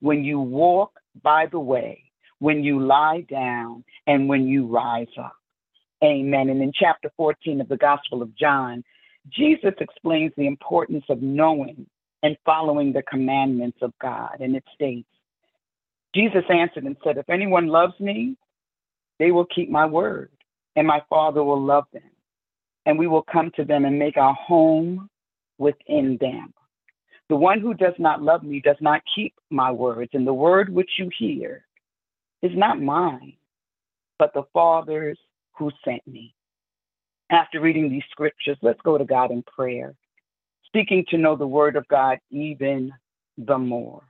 when 0.00 0.24
you 0.24 0.40
walk 0.40 0.92
by 1.22 1.46
the 1.46 1.60
way, 1.60 2.02
when 2.40 2.64
you 2.64 2.84
lie 2.84 3.24
down, 3.30 3.84
and 4.06 4.28
when 4.28 4.46
you 4.46 4.66
rise 4.66 5.06
up. 5.18 5.36
Amen. 6.04 6.50
And 6.50 6.60
in 6.60 6.72
chapter 6.74 7.10
14 7.16 7.60
of 7.60 7.68
the 7.68 7.76
Gospel 7.76 8.20
of 8.20 8.36
John, 8.36 8.84
Jesus 9.30 9.74
explains 9.80 10.32
the 10.36 10.46
importance 10.46 11.04
of 11.08 11.22
knowing 11.22 11.86
and 12.22 12.36
following 12.44 12.92
the 12.92 13.02
commandments 13.02 13.78
of 13.82 13.92
God. 14.00 14.36
And 14.40 14.56
it 14.56 14.64
states, 14.74 15.08
Jesus 16.14 16.44
answered 16.48 16.84
and 16.84 16.96
said, 17.04 17.18
If 17.18 17.28
anyone 17.28 17.66
loves 17.66 17.98
me, 18.00 18.36
they 19.18 19.30
will 19.30 19.46
keep 19.46 19.70
my 19.70 19.86
word, 19.86 20.30
and 20.74 20.86
my 20.86 21.02
Father 21.08 21.42
will 21.42 21.62
love 21.62 21.84
them, 21.92 22.10
and 22.84 22.98
we 22.98 23.06
will 23.06 23.22
come 23.22 23.50
to 23.56 23.64
them 23.64 23.84
and 23.84 23.98
make 23.98 24.16
our 24.16 24.34
home 24.34 25.08
within 25.58 26.18
them. 26.20 26.52
The 27.28 27.36
one 27.36 27.60
who 27.60 27.74
does 27.74 27.94
not 27.98 28.22
love 28.22 28.44
me 28.44 28.60
does 28.60 28.76
not 28.80 29.02
keep 29.14 29.34
my 29.50 29.72
words, 29.72 30.10
and 30.14 30.26
the 30.26 30.34
word 30.34 30.68
which 30.68 30.90
you 30.98 31.10
hear 31.18 31.64
is 32.42 32.52
not 32.54 32.80
mine, 32.80 33.34
but 34.18 34.32
the 34.32 34.44
Father's 34.52 35.18
who 35.58 35.70
sent 35.84 36.06
me. 36.06 36.35
After 37.30 37.60
reading 37.60 37.90
these 37.90 38.04
scriptures, 38.10 38.56
let's 38.62 38.80
go 38.82 38.96
to 38.96 39.04
God 39.04 39.32
in 39.32 39.42
prayer, 39.42 39.94
seeking 40.72 41.04
to 41.08 41.18
know 41.18 41.34
the 41.34 41.46
word 41.46 41.74
of 41.74 41.88
God 41.88 42.18
even 42.30 42.92
the 43.36 43.58
more. 43.58 44.02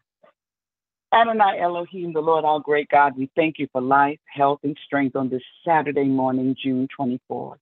Adonai 1.15 1.61
Elohim, 1.61 2.13
the 2.13 2.21
Lord 2.21 2.45
our 2.45 2.61
great 2.61 2.89
God, 2.91 3.17
we 3.17 3.31
thank 3.35 3.59
you 3.59 3.69
for 3.73 3.81
life, 3.81 4.19
health, 4.27 4.61
and 4.65 4.77
strength 4.85 5.17
on 5.17 5.31
this 5.31 5.43
Saturday 5.65 6.05
morning, 6.05 6.55
June 6.63 6.89
24th. 6.99 7.57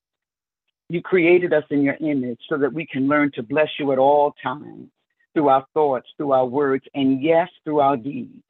You 0.88 1.00
created 1.00 1.52
us 1.52 1.64
in 1.70 1.82
your 1.82 1.96
image 2.00 2.40
so 2.48 2.58
that 2.58 2.72
we 2.72 2.84
can 2.84 3.06
learn 3.06 3.30
to 3.34 3.42
bless 3.42 3.68
you 3.78 3.92
at 3.92 3.98
all 3.98 4.34
times 4.42 4.88
through 5.34 5.48
our 5.48 5.64
thoughts, 5.72 6.08
through 6.16 6.32
our 6.32 6.46
words, 6.46 6.84
and 6.94 7.22
yes, 7.22 7.48
through 7.62 7.78
our 7.80 7.96
deeds. 7.96 8.42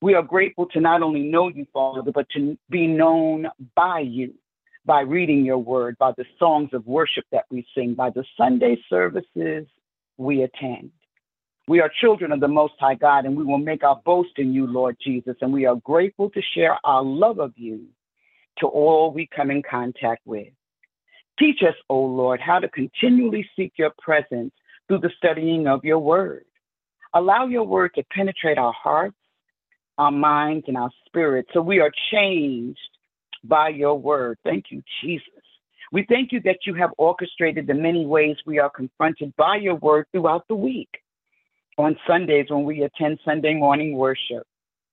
We 0.00 0.14
are 0.14 0.22
grateful 0.22 0.66
to 0.66 0.80
not 0.80 1.02
only 1.02 1.22
know 1.22 1.48
you, 1.48 1.66
Father, 1.72 2.12
but 2.12 2.28
to 2.30 2.56
be 2.70 2.86
known 2.86 3.48
by 3.74 4.00
you, 4.00 4.34
by 4.90 5.02
reading 5.02 5.44
your 5.44 5.58
word, 5.58 5.96
by 5.98 6.10
the 6.16 6.24
songs 6.36 6.70
of 6.72 6.84
worship 6.84 7.24
that 7.30 7.44
we 7.48 7.64
sing, 7.76 7.94
by 7.94 8.10
the 8.10 8.24
Sunday 8.36 8.76
services 8.88 9.64
we 10.16 10.42
attend. 10.42 10.90
We 11.68 11.80
are 11.80 11.88
children 12.00 12.32
of 12.32 12.40
the 12.40 12.48
Most 12.48 12.72
High 12.80 12.96
God, 12.96 13.24
and 13.24 13.36
we 13.36 13.44
will 13.44 13.58
make 13.58 13.84
our 13.84 14.00
boast 14.04 14.32
in 14.36 14.52
you, 14.52 14.66
Lord 14.66 14.96
Jesus. 15.00 15.36
And 15.42 15.52
we 15.52 15.64
are 15.64 15.76
grateful 15.76 16.28
to 16.30 16.42
share 16.56 16.76
our 16.82 17.04
love 17.04 17.38
of 17.38 17.52
you 17.54 17.86
to 18.58 18.66
all 18.66 19.12
we 19.12 19.28
come 19.28 19.52
in 19.52 19.62
contact 19.62 20.22
with. 20.26 20.48
Teach 21.38 21.60
us, 21.62 21.76
O 21.88 22.00
Lord, 22.00 22.40
how 22.40 22.58
to 22.58 22.68
continually 22.68 23.48
seek 23.54 23.74
your 23.76 23.92
presence 24.02 24.52
through 24.88 25.02
the 25.02 25.12
studying 25.16 25.68
of 25.68 25.84
your 25.84 26.00
word. 26.00 26.46
Allow 27.14 27.46
your 27.46 27.62
word 27.62 27.92
to 27.94 28.02
penetrate 28.12 28.58
our 28.58 28.72
hearts, 28.72 29.14
our 29.98 30.10
minds, 30.10 30.64
and 30.66 30.76
our 30.76 30.90
spirits 31.06 31.50
so 31.54 31.62
we 31.62 31.78
are 31.78 31.92
changed 32.10 32.80
by 33.44 33.68
your 33.68 33.98
word. 33.98 34.38
Thank 34.44 34.66
you, 34.70 34.82
Jesus. 35.02 35.26
We 35.92 36.06
thank 36.08 36.30
you 36.32 36.40
that 36.42 36.60
you 36.66 36.74
have 36.74 36.90
orchestrated 36.98 37.66
the 37.66 37.74
many 37.74 38.06
ways 38.06 38.36
we 38.46 38.58
are 38.58 38.70
confronted 38.70 39.34
by 39.36 39.56
your 39.56 39.74
word 39.76 40.06
throughout 40.12 40.46
the 40.48 40.54
week. 40.54 40.90
On 41.78 41.96
Sundays, 42.06 42.46
when 42.48 42.64
we 42.64 42.82
attend 42.82 43.18
Sunday 43.24 43.54
morning 43.54 43.96
worship, 43.96 44.46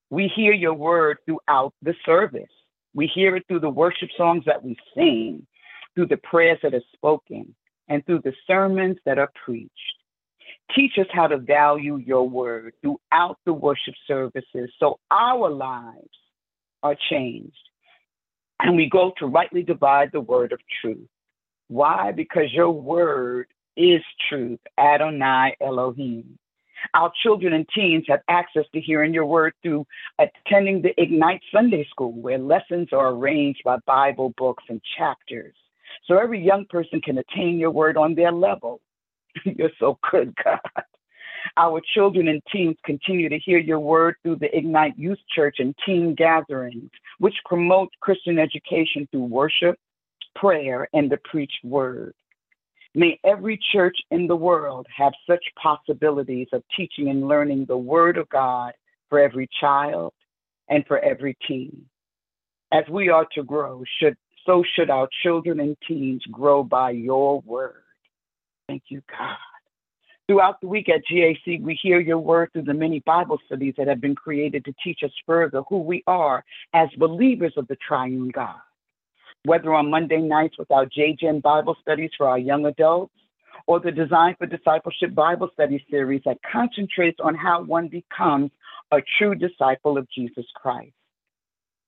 we 0.10 0.32
hear 0.34 0.54
your 0.54 0.74
word 0.74 1.18
throughout 1.26 1.74
the 1.82 1.94
service. 2.06 2.50
We 2.94 3.08
hear 3.14 3.36
it 3.36 3.44
through 3.48 3.60
the 3.60 3.70
worship 3.70 4.10
songs 4.18 4.44
that 4.46 4.64
we 4.64 4.76
sing, 4.96 5.46
through 5.94 6.08
the 6.08 6.18
prayers 6.18 6.60
that 6.64 6.74
are 6.74 6.82
spoken, 6.94 7.54
and 7.90 8.06
through 8.06 8.22
the 8.24 8.34
sermons 8.48 8.98
that 9.06 9.20
are 9.20 9.32
preached. 9.46 9.72
Teach 10.76 10.94
us 10.98 11.08
how 11.12 11.28
to 11.28 11.38
value 11.38 11.98
your 11.98 12.28
word 12.28 12.74
throughout 12.82 13.38
the 13.46 13.54
worship 13.54 13.94
services 14.08 14.70
so 14.80 15.00
our 15.12 15.50
lives 15.50 16.10
are 16.84 16.96
changed 17.10 17.67
and 18.60 18.76
we 18.76 18.90
go 18.90 19.14
to 19.18 19.28
rightly 19.28 19.64
divide 19.64 20.12
the 20.12 20.22
word 20.22 20.52
of 20.52 20.60
truth. 20.82 21.08
Why? 21.68 22.12
Because 22.12 22.52
your 22.54 22.72
word 22.72 23.48
is 23.76 24.02
truth, 24.30 24.60
Adonai 24.78 25.56
Elohim. 25.62 26.38
Our 26.94 27.12
children 27.24 27.54
and 27.54 27.68
teens 27.74 28.06
have 28.08 28.22
access 28.30 28.66
to 28.74 28.80
hearing 28.80 29.14
your 29.14 29.26
word 29.26 29.54
through 29.64 29.86
attending 30.20 30.82
the 30.82 30.94
Ignite 31.02 31.42
Sunday 31.52 31.88
School, 31.90 32.14
where 32.14 32.38
lessons 32.38 32.90
are 32.92 33.10
arranged 33.10 33.62
by 33.66 33.78
Bible 33.86 34.34
books 34.38 34.64
and 34.70 34.82
chapters 34.98 35.56
so 36.06 36.18
every 36.18 36.44
young 36.44 36.66
person 36.66 37.02
can 37.02 37.18
attain 37.18 37.58
your 37.58 37.72
word 37.72 37.98
on 37.98 38.16
their 38.16 38.32
level. 38.32 38.82
You're 39.46 39.72
so 39.80 40.00
good, 40.12 40.34
God. 40.44 40.60
Our 41.56 41.82
children 41.94 42.28
and 42.28 42.42
teens 42.52 42.76
continue 42.86 43.30
to 43.30 43.40
hear 43.40 43.58
your 43.58 43.80
word 43.80 44.16
through 44.22 44.38
the 44.38 44.56
Ignite 44.56 44.98
Youth 44.98 45.20
Church 45.34 45.58
and 45.60 45.76
teen 45.86 46.16
gatherings, 46.16 46.92
which 47.20 47.36
promote 47.46 47.90
Christian 48.02 48.40
education 48.40 49.08
through 49.12 49.26
worship, 49.26 49.78
prayer, 50.36 50.88
and 50.94 51.10
the 51.10 51.18
preached 51.24 51.64
word. 51.64 52.14
May 52.94 53.20
every 53.24 53.60
church 53.72 53.98
in 54.10 54.28
the 54.28 54.36
world 54.36 54.88
have 54.96 55.14
such 55.30 55.44
possibilities 55.62 56.48
of 56.52 56.64
teaching 56.76 57.10
and 57.10 57.28
learning 57.28 57.66
the 57.66 57.78
word 57.78 58.18
of 58.18 58.28
God 58.30 58.74
for 59.10 59.20
every 59.20 59.48
child 59.60 60.14
and 60.68 60.86
for 60.88 61.00
every 61.00 61.38
teen. 61.48 61.86
As 62.72 62.84
we 62.90 63.10
are 63.10 63.28
to 63.34 63.44
grow, 63.44 63.84
should 64.00 64.18
so 64.46 64.64
should 64.76 64.90
our 64.90 65.10
children 65.24 65.60
and 65.60 65.78
teens 65.88 66.24
grow 66.32 66.64
by 66.64 66.92
your 66.92 67.42
word. 67.42 67.84
Thank 68.68 68.84
you, 68.88 69.02
God. 69.10 69.38
Throughout 70.28 70.60
the 70.60 70.68
week 70.68 70.90
at 70.90 71.04
GAC, 71.10 71.62
we 71.62 71.80
hear 71.82 72.02
your 72.02 72.20
word 72.20 72.52
through 72.52 72.64
the 72.64 72.74
many 72.74 73.00
Bible 73.00 73.40
studies 73.46 73.76
that 73.78 73.88
have 73.88 74.02
been 74.02 74.14
created 74.16 74.66
to 74.66 74.74
teach 74.84 75.00
us 75.04 75.12
further 75.26 75.62
who 75.70 75.78
we 75.80 76.04
are 76.06 76.44
as 76.74 76.90
believers 76.98 77.54
of 77.56 77.66
the 77.70 77.78
triune 77.78 78.30
God. 78.30 78.60
Whether 79.46 79.74
on 79.74 79.90
Monday 79.90 80.18
nights 80.18 80.58
with 80.60 80.70
our 80.70 80.86
JGen 80.86 81.42
Bible 81.42 81.78
studies 81.82 82.10
for 82.18 82.28
our 82.28 82.38
young 82.38 82.66
adults, 82.66 83.14
or 83.68 83.80
the 83.80 83.92
Design 83.92 84.36
for 84.38 84.46
Discipleship 84.48 85.16
Bible 85.16 85.50
study 85.54 85.86
series 85.90 86.22
that 86.26 86.40
concentrates 86.52 87.20
on 87.24 87.34
how 87.34 87.64
one 87.64 87.88
becomes 87.88 88.52
a 88.92 88.98
true 89.18 89.34
disciple 89.34 89.98
of 89.98 90.08
Jesus 90.14 90.46
Christ 90.56 90.92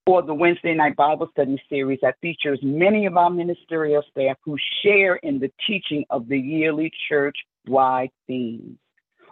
or 0.10 0.24
the 0.24 0.34
Wednesday 0.34 0.74
night 0.74 0.96
Bible 0.96 1.29
study 1.31 1.62
series 1.69 2.00
that 2.01 2.15
features 2.19 2.60
many 2.63 3.05
of 3.05 3.15
our 3.15 3.29
ministerial 3.29 4.03
staff 4.10 4.38
who 4.43 4.58
share 4.81 5.17
in 5.17 5.39
the 5.39 5.51
teaching 5.67 6.03
of 6.10 6.27
the 6.27 6.39
yearly 6.39 6.91
church 7.08 7.38
wide 7.70 8.10
themes. 8.28 8.78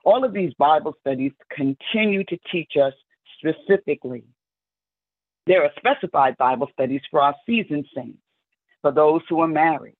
All 0.05 0.23
of 0.23 0.33
these 0.33 0.53
Bible 0.53 0.95
studies 1.01 1.33
continue 1.51 2.23
to 2.25 2.37
teach 2.51 2.73
us 2.81 2.93
specifically. 3.37 4.23
There 5.47 5.63
are 5.63 5.71
specified 5.77 6.37
Bible 6.37 6.69
studies 6.71 7.01
for 7.09 7.21
our 7.21 7.35
seasoned 7.45 7.85
saints, 7.95 8.19
for 8.81 8.91
those 8.91 9.21
who 9.27 9.41
are 9.41 9.47
married, 9.47 9.97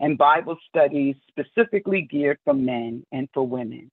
and 0.00 0.16
Bible 0.16 0.56
studies 0.68 1.16
specifically 1.28 2.02
geared 2.10 2.38
for 2.44 2.54
men 2.54 3.04
and 3.12 3.28
for 3.34 3.46
women. 3.46 3.90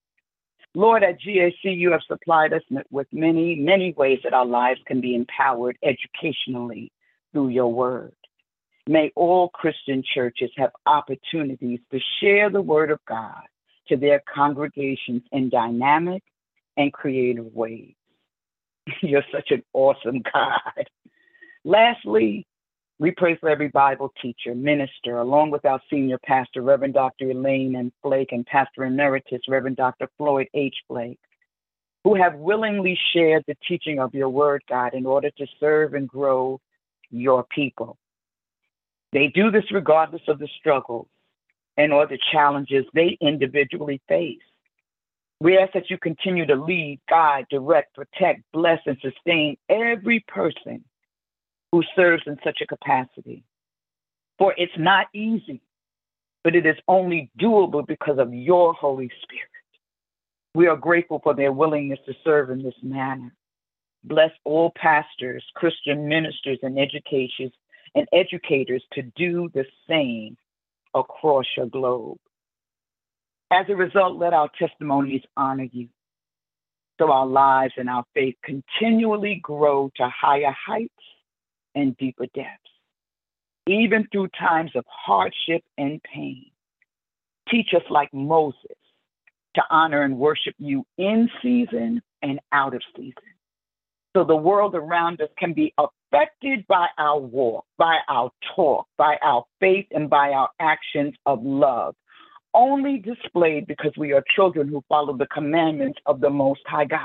Lord, 0.75 1.03
at 1.03 1.19
GAC, 1.19 1.63
you 1.63 1.91
have 1.91 2.01
supplied 2.07 2.53
us 2.53 2.61
with 2.91 3.07
many, 3.11 3.55
many 3.55 3.93
ways 3.93 4.19
that 4.23 4.33
our 4.33 4.45
lives 4.45 4.79
can 4.85 5.01
be 5.01 5.15
empowered 5.15 5.77
educationally 5.83 6.91
through 7.31 7.49
your 7.49 7.73
word. 7.73 8.13
May 8.87 9.11
all 9.15 9.49
Christian 9.49 10.03
churches 10.13 10.51
have 10.57 10.71
opportunities 10.85 11.79
to 11.91 11.99
share 12.19 12.49
the 12.49 12.61
word 12.61 12.91
of 12.91 12.99
God 13.07 13.43
to 13.89 13.97
their 13.97 14.21
congregations 14.33 15.23
in 15.31 15.49
dynamic 15.49 16.23
and 16.77 16.93
creative 16.93 17.53
ways. 17.53 17.93
You're 19.01 19.25
such 19.31 19.51
an 19.51 19.63
awesome 19.73 20.21
God. 20.33 20.87
Lastly, 21.63 22.47
we 22.99 23.11
pray 23.11 23.37
for 23.37 23.49
every 23.49 23.69
Bible 23.69 24.11
teacher, 24.21 24.53
minister, 24.55 25.17
along 25.17 25.51
with 25.51 25.65
our 25.65 25.81
senior 25.89 26.17
pastor, 26.25 26.61
Reverend 26.61 26.93
Dr. 26.93 27.31
Elaine 27.31 27.75
and 27.75 27.91
Flake, 28.01 28.31
and 28.31 28.45
Pastor 28.45 28.83
Emeritus, 28.83 29.41
Reverend 29.47 29.77
Dr. 29.77 30.09
Floyd 30.17 30.47
H. 30.53 30.75
Flake, 30.87 31.19
who 32.03 32.15
have 32.15 32.35
willingly 32.35 32.97
shared 33.13 33.43
the 33.47 33.55
teaching 33.67 33.99
of 33.99 34.13
your 34.13 34.29
word, 34.29 34.63
God, 34.69 34.93
in 34.93 35.05
order 35.05 35.31
to 35.31 35.47
serve 35.59 35.93
and 35.93 36.07
grow 36.07 36.59
your 37.09 37.45
people. 37.49 37.97
They 39.13 39.27
do 39.27 39.49
this 39.49 39.71
regardless 39.71 40.21
of 40.27 40.39
the 40.39 40.49
struggles 40.59 41.07
and 41.79 41.93
or 41.93 42.05
the 42.05 42.19
challenges 42.33 42.85
they 42.93 43.17
individually 43.21 44.01
face. 44.09 44.41
We 45.39 45.57
ask 45.57 45.71
that 45.71 45.89
you 45.89 45.97
continue 45.97 46.45
to 46.45 46.55
lead, 46.55 46.99
guide, 47.09 47.45
direct, 47.49 47.95
protect, 47.95 48.43
bless, 48.51 48.79
and 48.85 48.97
sustain 49.01 49.55
every 49.69 50.25
person 50.27 50.83
who 51.71 51.81
serves 51.95 52.23
in 52.27 52.37
such 52.43 52.59
a 52.61 52.67
capacity. 52.67 53.45
For 54.37 54.53
it's 54.57 54.77
not 54.77 55.07
easy, 55.15 55.61
but 56.43 56.53
it 56.53 56.65
is 56.65 56.75
only 56.89 57.31
doable 57.39 57.87
because 57.87 58.19
of 58.19 58.33
your 58.33 58.73
Holy 58.73 59.09
Spirit. 59.23 59.49
We 60.53 60.67
are 60.67 60.75
grateful 60.75 61.21
for 61.23 61.33
their 61.33 61.53
willingness 61.53 61.99
to 62.07 62.13
serve 62.25 62.49
in 62.49 62.61
this 62.61 62.75
manner. 62.83 63.33
Bless 64.03 64.31
all 64.43 64.73
pastors, 64.75 65.45
Christian 65.55 66.09
ministers, 66.09 66.59
and 66.61 66.77
educators, 66.77 67.53
and 67.95 68.05
educators 68.11 68.83
to 68.93 69.03
do 69.15 69.49
the 69.53 69.65
same 69.87 70.35
across 70.93 71.45
your 71.55 71.67
globe. 71.67 72.17
As 73.51 73.65
a 73.69 73.75
result, 73.75 74.17
let 74.17 74.33
our 74.33 74.49
testimonies 74.59 75.23
honor 75.35 75.67
you. 75.71 75.89
So 76.99 77.11
our 77.11 77.25
lives 77.25 77.73
and 77.77 77.89
our 77.89 78.03
faith 78.13 78.35
continually 78.43 79.39
grow 79.41 79.89
to 79.95 80.09
higher 80.09 80.53
heights 80.67 80.93
and 81.73 81.95
deeper 81.97 82.25
depths, 82.35 82.69
even 83.67 84.07
through 84.11 84.27
times 84.37 84.71
of 84.75 84.85
hardship 84.87 85.63
and 85.77 86.01
pain. 86.03 86.51
Teach 87.49 87.69
us, 87.75 87.83
like 87.89 88.13
Moses, 88.13 88.59
to 89.55 89.63
honor 89.69 90.03
and 90.03 90.17
worship 90.17 90.55
you 90.59 90.85
in 90.97 91.29
season 91.41 92.01
and 92.21 92.39
out 92.51 92.75
of 92.75 92.81
season. 92.95 93.13
So 94.15 94.23
the 94.23 94.35
world 94.35 94.75
around 94.75 95.21
us 95.21 95.29
can 95.37 95.53
be 95.53 95.73
affected 96.11 96.65
by 96.67 96.87
our 96.97 97.19
walk, 97.19 97.65
by 97.77 97.99
our 98.07 98.31
talk, 98.55 98.87
by 98.97 99.17
our 99.21 99.45
faith, 99.59 99.87
and 99.91 100.09
by 100.09 100.31
our 100.31 100.49
actions 100.59 101.13
of 101.25 101.43
love, 101.43 101.95
only 102.53 102.97
displayed 102.97 103.67
because 103.67 103.91
we 103.97 104.13
are 104.13 104.23
children 104.35 104.67
who 104.67 104.83
follow 104.89 105.15
the 105.15 105.27
commandments 105.27 105.99
of 106.05 106.19
the 106.19 106.29
Most 106.29 106.61
High 106.65 106.85
God. 106.85 106.99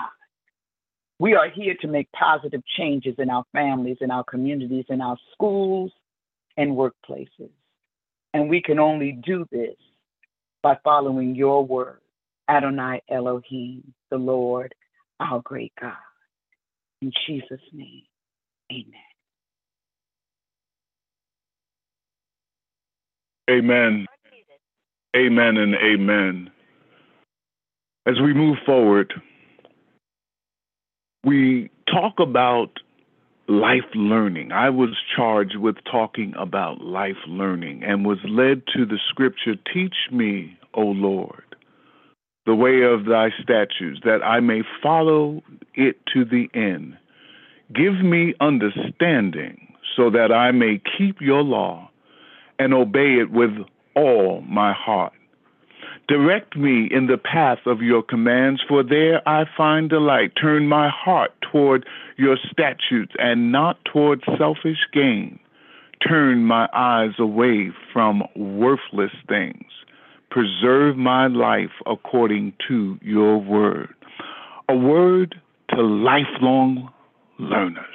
We 1.18 1.34
are 1.34 1.48
here 1.48 1.74
to 1.80 1.86
make 1.86 2.10
positive 2.12 2.62
changes 2.76 3.14
in 3.18 3.30
our 3.30 3.44
families, 3.52 3.98
in 4.00 4.10
our 4.10 4.24
communities, 4.24 4.86
in 4.88 5.00
our 5.00 5.16
schools 5.32 5.92
and 6.56 6.72
workplaces. 6.72 7.50
And 8.32 8.48
we 8.48 8.60
can 8.60 8.78
only 8.78 9.12
do 9.12 9.46
this 9.52 9.76
by 10.62 10.78
following 10.82 11.34
your 11.34 11.64
word, 11.64 12.00
Adonai 12.48 13.02
Elohim, 13.08 13.94
the 14.10 14.16
Lord, 14.16 14.74
our 15.20 15.40
great 15.40 15.72
God. 15.80 15.92
In 17.00 17.12
Jesus' 17.26 17.60
name, 17.72 18.02
amen. 18.74 18.86
Amen. 23.50 24.06
Amen 25.16 25.56
and 25.56 25.74
amen. 25.74 26.50
As 28.06 28.20
we 28.20 28.34
move 28.34 28.58
forward, 28.66 29.14
we 31.24 31.70
talk 31.90 32.14
about 32.18 32.80
life 33.46 33.84
learning. 33.94 34.52
I 34.52 34.70
was 34.70 34.90
charged 35.16 35.56
with 35.56 35.76
talking 35.90 36.34
about 36.38 36.80
life 36.80 37.16
learning 37.28 37.82
and 37.84 38.06
was 38.06 38.18
led 38.24 38.62
to 38.74 38.84
the 38.84 38.98
scripture 39.08 39.54
Teach 39.72 39.94
me, 40.10 40.58
O 40.74 40.82
Lord, 40.82 41.44
the 42.46 42.54
way 42.54 42.82
of 42.82 43.04
thy 43.04 43.30
statutes, 43.42 44.00
that 44.04 44.22
I 44.24 44.40
may 44.40 44.62
follow 44.82 45.42
it 45.74 45.96
to 46.12 46.24
the 46.24 46.48
end. 46.54 46.96
Give 47.72 47.94
me 47.94 48.34
understanding 48.40 49.72
so 49.96 50.10
that 50.10 50.32
I 50.32 50.50
may 50.50 50.80
keep 50.98 51.20
your 51.20 51.42
law 51.42 51.90
and 52.58 52.74
obey 52.74 53.18
it 53.20 53.30
with 53.30 53.50
all 53.96 54.42
my 54.42 54.72
heart. 54.72 55.12
Direct 56.06 56.56
me 56.56 56.88
in 56.90 57.06
the 57.06 57.16
path 57.16 57.60
of 57.64 57.80
your 57.80 58.02
commands, 58.02 58.60
for 58.68 58.82
there 58.82 59.26
I 59.26 59.44
find 59.56 59.88
delight. 59.88 60.32
Turn 60.40 60.68
my 60.68 60.90
heart 60.90 61.32
toward 61.50 61.86
your 62.18 62.36
statutes 62.50 63.12
and 63.18 63.50
not 63.50 63.78
toward 63.86 64.22
selfish 64.36 64.86
gain. 64.92 65.38
Turn 66.06 66.44
my 66.44 66.68
eyes 66.74 67.14
away 67.18 67.72
from 67.92 68.22
worthless 68.36 69.12
things. 69.26 69.64
Preserve 70.30 70.96
my 70.96 71.28
life 71.28 71.70
according 71.86 72.52
to 72.68 72.98
your 73.00 73.38
word. 73.38 73.94
A 74.68 74.76
word 74.76 75.40
to 75.70 75.80
lifelong 75.80 76.92
learners. 77.38 77.94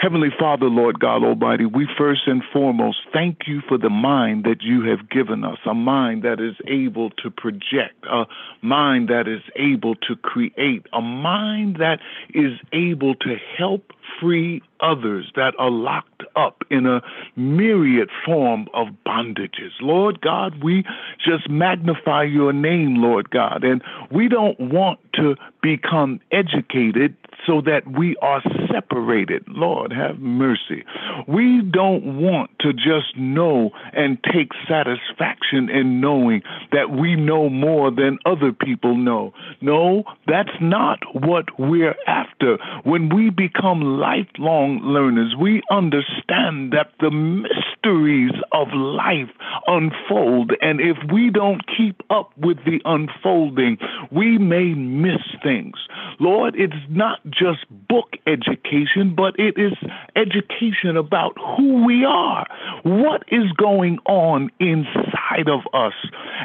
Heavenly 0.00 0.30
Father, 0.38 0.64
Lord 0.64 0.98
God 0.98 1.22
Almighty, 1.22 1.66
we 1.66 1.86
first 1.98 2.22
and 2.26 2.42
foremost 2.54 3.00
thank 3.12 3.40
you 3.46 3.60
for 3.68 3.76
the 3.76 3.90
mind 3.90 4.44
that 4.44 4.62
you 4.62 4.82
have 4.84 5.10
given 5.10 5.44
us, 5.44 5.58
a 5.66 5.74
mind 5.74 6.22
that 6.22 6.40
is 6.40 6.54
able 6.66 7.10
to 7.22 7.30
project, 7.30 8.02
a 8.10 8.24
mind 8.62 9.08
that 9.08 9.28
is 9.28 9.42
able 9.56 9.94
to 9.96 10.16
create, 10.16 10.86
a 10.94 11.02
mind 11.02 11.76
that 11.80 11.98
is 12.32 12.58
able 12.72 13.14
to 13.16 13.36
help 13.58 13.92
free 14.18 14.62
others 14.80 15.30
that 15.36 15.52
are 15.58 15.70
locked 15.70 16.22
up 16.34 16.64
in 16.70 16.86
a 16.86 17.02
myriad 17.36 18.08
form 18.24 18.68
of 18.72 18.88
bondages. 19.06 19.72
Lord 19.80 20.22
God, 20.22 20.62
we 20.62 20.84
just 21.22 21.50
magnify 21.50 22.24
your 22.24 22.54
name, 22.54 22.96
Lord 22.96 23.28
God, 23.28 23.64
and 23.64 23.82
we 24.10 24.28
don't 24.28 24.58
want 24.58 24.98
to 25.14 25.36
become 25.62 26.20
educated 26.32 27.14
so 27.46 27.60
that 27.62 27.82
we 27.98 28.16
are 28.22 28.42
separated. 28.70 29.44
Lord, 29.48 29.92
have 29.92 30.18
mercy. 30.18 30.84
We 31.26 31.62
don't 31.62 32.20
want 32.20 32.50
to 32.60 32.72
just 32.72 33.16
know 33.16 33.70
and 33.92 34.18
take 34.24 34.50
satisfaction 34.68 35.68
in 35.70 36.00
knowing 36.00 36.42
that 36.72 36.90
we 36.90 37.16
know 37.16 37.48
more 37.48 37.90
than 37.90 38.18
other 38.26 38.52
people 38.52 38.96
know. 38.96 39.32
No, 39.60 40.04
that's 40.26 40.60
not 40.60 40.98
what 41.12 41.46
we're 41.58 41.96
after. 42.06 42.58
When 42.84 43.14
we 43.14 43.30
become 43.30 43.80
lifelong 43.98 44.80
learners, 44.82 45.34
we 45.38 45.62
understand 45.70 46.72
that 46.72 46.92
the 47.00 47.10
mysteries 47.10 48.32
of 48.52 48.68
life 48.72 49.30
unfold, 49.66 50.52
and 50.60 50.80
if 50.80 50.96
we 51.12 51.30
don't 51.30 51.62
keep 51.76 52.02
up 52.10 52.30
with 52.36 52.58
the 52.64 52.80
unfolding, 52.84 53.78
we 54.10 54.38
may 54.38 54.74
miss 54.74 55.20
things. 55.42 55.76
Lord, 56.18 56.54
it's 56.56 56.74
not 56.88 57.18
just 57.30 57.66
book 57.88 58.16
education, 58.26 59.14
but 59.14 59.38
it 59.38 59.54
is 59.56 59.72
education 60.16 60.96
about 60.96 61.36
who 61.56 61.84
we 61.84 62.04
are, 62.04 62.46
what 62.82 63.22
is 63.28 63.50
going 63.56 63.98
on 64.06 64.50
inside 64.58 65.09
of 65.48 65.60
us, 65.72 65.94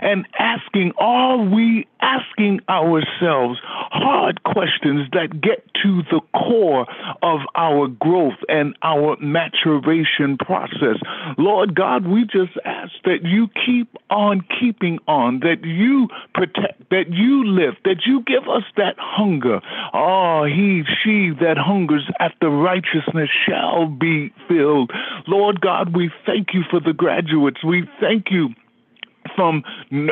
and 0.02 0.28
asking, 0.38 0.94
are 0.98 1.38
we 1.38 1.88
asking 2.02 2.62
ourselves 2.70 3.60
hard 3.64 4.44
questions 4.44 5.08
that 5.14 5.42
get 5.42 5.66
to 5.82 6.04
the 6.04 6.22
core 6.36 6.86
of 7.22 7.40
our 7.56 7.88
growth 7.88 8.38
and 8.50 8.78
our 8.84 9.18
maturation 9.20 10.38
process? 10.38 10.98
Lord 11.38 11.76
God, 11.76 12.06
we 12.08 12.26
just 12.26 12.58
ask 12.64 12.92
that 13.06 13.24
you 13.24 13.48
keep 13.66 13.96
on 14.10 14.46
keeping 14.60 15.00
on, 15.08 15.40
that 15.40 15.64
you 15.64 16.08
protect, 16.34 16.90
that 16.90 17.12
you 17.12 17.46
lift, 17.46 17.84
that 17.86 18.06
you 18.06 18.22
give 18.24 18.48
us 18.48 18.64
that 18.78 18.96
hunger. 18.98 19.62
Oh, 19.94 20.44
he, 20.46 20.84
she 21.04 21.32
that 21.42 21.58
hungers 21.58 22.10
after 22.20 22.50
righteousness 22.50 23.30
shall 23.48 23.88
be 23.88 24.34
filled. 24.48 24.92
Lord 25.28 25.62
God, 25.62 25.96
we 25.96 26.12
thank 26.26 26.54
you 26.54 26.64
for 26.70 26.80
the 26.80 26.94
graduates. 26.94 27.64
We 27.64 27.88
thank 28.00 28.32
you 28.32 28.50
from 29.36 29.64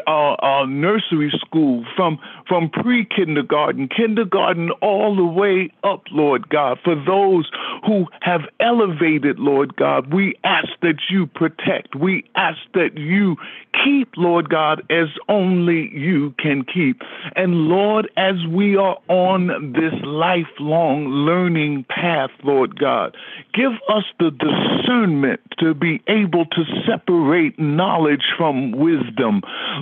uh, 0.08 0.34
uh, 0.34 0.66
nursery 0.66 1.32
school, 1.40 1.86
from 1.96 2.20
from 2.48 2.70
pre-kindergarten, 2.70 3.88
kindergarten, 3.88 4.72
all 4.82 5.16
the 5.16 5.26
way 5.26 5.72
up, 5.84 6.04
Lord 6.12 6.50
God. 6.50 6.80
For 6.84 6.96
those 6.96 7.50
who 7.86 8.08
have 8.22 8.42
elevated, 8.60 9.40
Lord 9.40 9.76
God, 9.76 10.14
we 10.14 10.36
ask 10.44 10.70
that 10.82 11.02
you 11.10 11.28
protect. 11.28 11.96
We 11.96 12.26
ask 12.36 12.60
that 12.74 12.98
you 12.98 13.38
keep, 13.84 14.10
Lord 14.18 14.50
God, 14.50 14.82
as 14.90 15.08
only 15.30 15.90
you 15.94 16.34
can 16.40 16.64
keep. 16.64 17.02
And 17.36 17.68
Lord, 17.68 18.10
as 18.18 18.36
we 18.50 18.76
are 18.76 18.98
on 19.08 19.74
this 19.74 19.94
lifelong 20.04 21.08
learning 21.08 21.86
path, 21.90 22.32
Lord 22.44 22.80
God, 22.80 23.16
give 23.54 23.72
us 23.90 24.04
the 24.20 24.32
discernment 24.32 25.42
to 25.60 25.74
be 25.74 26.02
able 26.08 26.46
to 26.46 26.64
separate 26.88 27.58
knowledge 27.60 28.24
from 28.38 28.72
wisdom. 28.72 29.03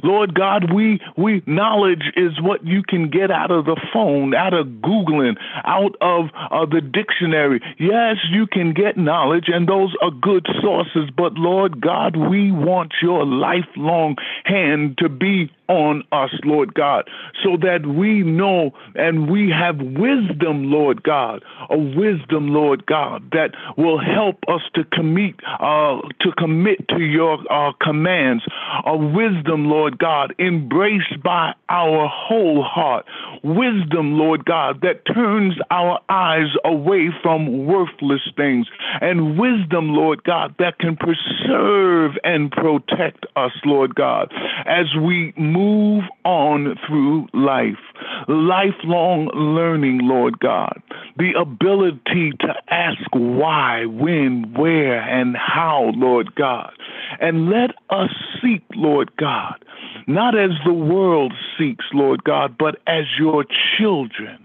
Lord 0.03 0.33
God, 0.33 0.73
we 0.73 0.99
we 1.17 1.41
knowledge 1.45 2.03
is 2.15 2.39
what 2.41 2.65
you 2.65 2.83
can 2.83 3.09
get 3.09 3.31
out 3.31 3.51
of 3.51 3.65
the 3.65 3.79
phone, 3.93 4.33
out 4.35 4.53
of 4.53 4.67
Googling, 4.67 5.35
out 5.65 5.95
of 6.01 6.29
uh, 6.51 6.65
the 6.65 6.81
dictionary. 6.81 7.61
Yes, 7.79 8.17
you 8.29 8.47
can 8.47 8.73
get 8.73 8.97
knowledge, 8.97 9.45
and 9.47 9.67
those 9.67 9.93
are 10.01 10.11
good 10.11 10.45
sources, 10.61 11.09
but 11.15 11.33
Lord 11.33 11.81
God, 11.81 12.15
we 12.15 12.51
want 12.51 12.93
your 13.01 13.25
lifelong 13.25 14.15
hand 14.45 14.97
to 14.99 15.09
be 15.09 15.51
on 15.71 16.03
us, 16.11 16.31
Lord 16.43 16.73
God, 16.73 17.09
so 17.41 17.55
that 17.61 17.85
we 17.87 18.23
know 18.23 18.71
and 18.95 19.31
we 19.31 19.49
have 19.49 19.77
wisdom, 19.77 20.69
Lord 20.69 21.01
God, 21.01 21.43
a 21.69 21.77
wisdom, 21.77 22.49
Lord 22.49 22.85
God, 22.85 23.31
that 23.31 23.51
will 23.77 23.97
help 23.97 24.35
us 24.49 24.61
to 24.75 24.83
commit 24.83 25.35
uh, 25.59 26.01
to 26.19 26.31
commit 26.37 26.85
to 26.89 26.99
your 26.99 27.39
uh, 27.49 27.71
commands, 27.81 28.43
a 28.85 28.97
wisdom, 28.97 29.65
Lord 29.65 29.97
God, 29.97 30.35
embraced 30.39 31.23
by 31.23 31.53
our 31.69 32.09
whole 32.11 32.63
heart, 32.63 33.05
wisdom, 33.43 34.17
Lord 34.17 34.43
God, 34.43 34.81
that 34.81 35.05
turns 35.05 35.55
our 35.71 36.01
eyes 36.09 36.51
away 36.65 37.09
from 37.23 37.65
worthless 37.65 38.27
things, 38.35 38.67
and 38.99 39.39
wisdom, 39.39 39.89
Lord 39.95 40.23
God, 40.25 40.53
that 40.59 40.79
can 40.79 40.97
preserve 40.97 42.11
and 42.25 42.51
protect 42.51 43.25
us, 43.37 43.51
Lord 43.65 43.95
God, 43.95 44.33
as 44.65 44.87
we 45.01 45.33
move 45.37 45.60
move 45.61 46.03
on 46.23 46.75
through 46.87 47.27
life. 47.33 47.83
Lifelong 48.27 49.29
learning, 49.33 49.99
Lord 50.01 50.39
God. 50.39 50.81
The 51.17 51.33
ability 51.39 52.31
to 52.39 52.53
ask 52.69 52.99
why, 53.13 53.85
when, 53.85 54.53
where, 54.53 55.01
and 55.01 55.35
how, 55.35 55.91
Lord 55.95 56.33
God. 56.35 56.71
And 57.19 57.49
let 57.49 57.71
us 57.89 58.09
seek, 58.41 58.63
Lord 58.75 59.11
God, 59.17 59.63
not 60.07 60.37
as 60.37 60.51
the 60.65 60.73
world 60.73 61.33
seeks, 61.57 61.85
Lord 61.93 62.23
God, 62.23 62.57
but 62.57 62.79
as 62.87 63.05
your 63.19 63.45
children. 63.77 64.37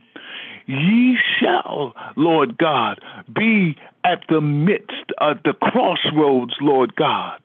Ye 0.66 1.16
shall, 1.38 1.94
Lord 2.16 2.58
God, 2.58 3.00
be 3.32 3.76
at 4.04 4.22
the 4.28 4.40
midst 4.40 5.12
of 5.18 5.38
the 5.44 5.52
crossroads, 5.52 6.54
Lord 6.60 6.96
God, 6.96 7.38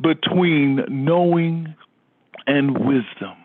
between 0.00 0.84
knowing 0.88 1.74
and 2.48 2.78
wisdom, 2.78 3.36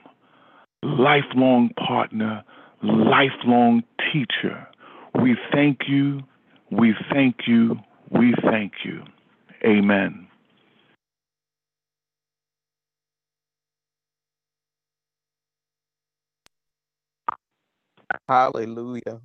lifelong 0.84 1.70
partner, 1.78 2.44
lifelong 2.84 3.84
teacher. 4.14 4.68
We 5.22 5.38
thank 5.54 5.82
you, 5.88 6.22
we 6.72 6.96
thank 7.12 7.36
you, 7.48 7.78
we 8.12 8.34
thank 8.44 8.74
you. 8.86 9.04
Amen. 9.66 10.28
Hallelujah. 18.30 19.22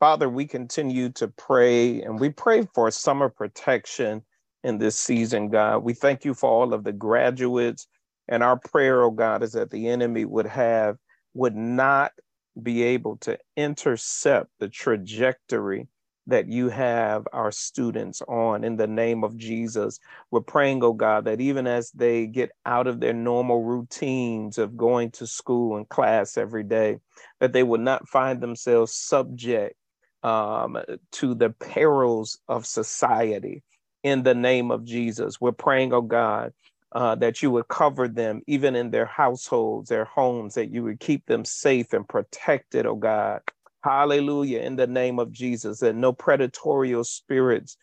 Father, 0.00 0.28
we 0.28 0.46
continue 0.46 1.10
to 1.10 1.28
pray 1.28 2.02
and 2.02 2.20
we 2.20 2.30
pray 2.30 2.68
for 2.74 2.90
summer 2.90 3.28
protection 3.30 4.22
in 4.64 4.78
this 4.78 4.98
season, 4.98 5.48
God. 5.50 5.78
We 5.84 5.94
thank 5.94 6.24
you 6.24 6.34
for 6.34 6.50
all 6.50 6.74
of 6.74 6.84
the 6.84 6.92
graduates 6.92 7.86
and 8.28 8.42
our 8.42 8.58
prayer, 8.58 9.02
oh 9.02 9.10
God, 9.10 9.42
is 9.42 9.52
that 9.52 9.70
the 9.70 9.88
enemy 9.88 10.24
would 10.24 10.46
have, 10.46 10.96
would 11.34 11.56
not 11.56 12.12
be 12.60 12.82
able 12.82 13.16
to 13.18 13.38
intercept 13.56 14.50
the 14.60 14.68
trajectory 14.68 15.88
that 16.26 16.48
you 16.48 16.68
have 16.70 17.26
our 17.32 17.52
students 17.52 18.22
on 18.28 18.64
in 18.64 18.76
the 18.76 18.86
name 18.86 19.24
of 19.24 19.36
Jesus. 19.36 20.00
We're 20.30 20.40
praying, 20.40 20.82
oh 20.82 20.94
God, 20.94 21.26
that 21.26 21.40
even 21.40 21.66
as 21.66 21.90
they 21.90 22.26
get 22.26 22.50
out 22.64 22.86
of 22.86 23.00
their 23.00 23.12
normal 23.12 23.62
routines 23.62 24.56
of 24.56 24.76
going 24.76 25.10
to 25.12 25.26
school 25.26 25.76
and 25.76 25.88
class 25.88 26.38
every 26.38 26.62
day, 26.62 26.98
that 27.40 27.52
they 27.52 27.62
would 27.62 27.82
not 27.82 28.08
find 28.08 28.40
themselves 28.40 28.94
subject 28.94 29.74
um, 30.22 30.78
to 31.12 31.34
the 31.34 31.50
perils 31.50 32.38
of 32.48 32.64
society 32.64 33.62
in 34.02 34.22
the 34.22 34.34
name 34.34 34.70
of 34.70 34.84
Jesus. 34.84 35.40
We're 35.40 35.52
praying, 35.52 35.92
oh 35.92 36.00
God, 36.00 36.52
uh, 36.94 37.14
that 37.16 37.42
you 37.42 37.50
would 37.50 37.68
cover 37.68 38.08
them 38.08 38.40
even 38.46 38.76
in 38.76 38.90
their 38.90 39.06
households, 39.06 39.88
their 39.88 40.04
homes, 40.04 40.54
that 40.54 40.70
you 40.70 40.82
would 40.84 41.00
keep 41.00 41.26
them 41.26 41.44
safe 41.44 41.92
and 41.92 42.08
protected, 42.08 42.86
oh 42.86 42.96
God. 42.96 43.40
Hallelujah, 43.82 44.60
in 44.60 44.76
the 44.76 44.86
name 44.86 45.18
of 45.18 45.30
Jesus, 45.30 45.80
that 45.80 45.94
no 45.94 46.12
predatory 46.12 46.94
spirits 47.04 47.76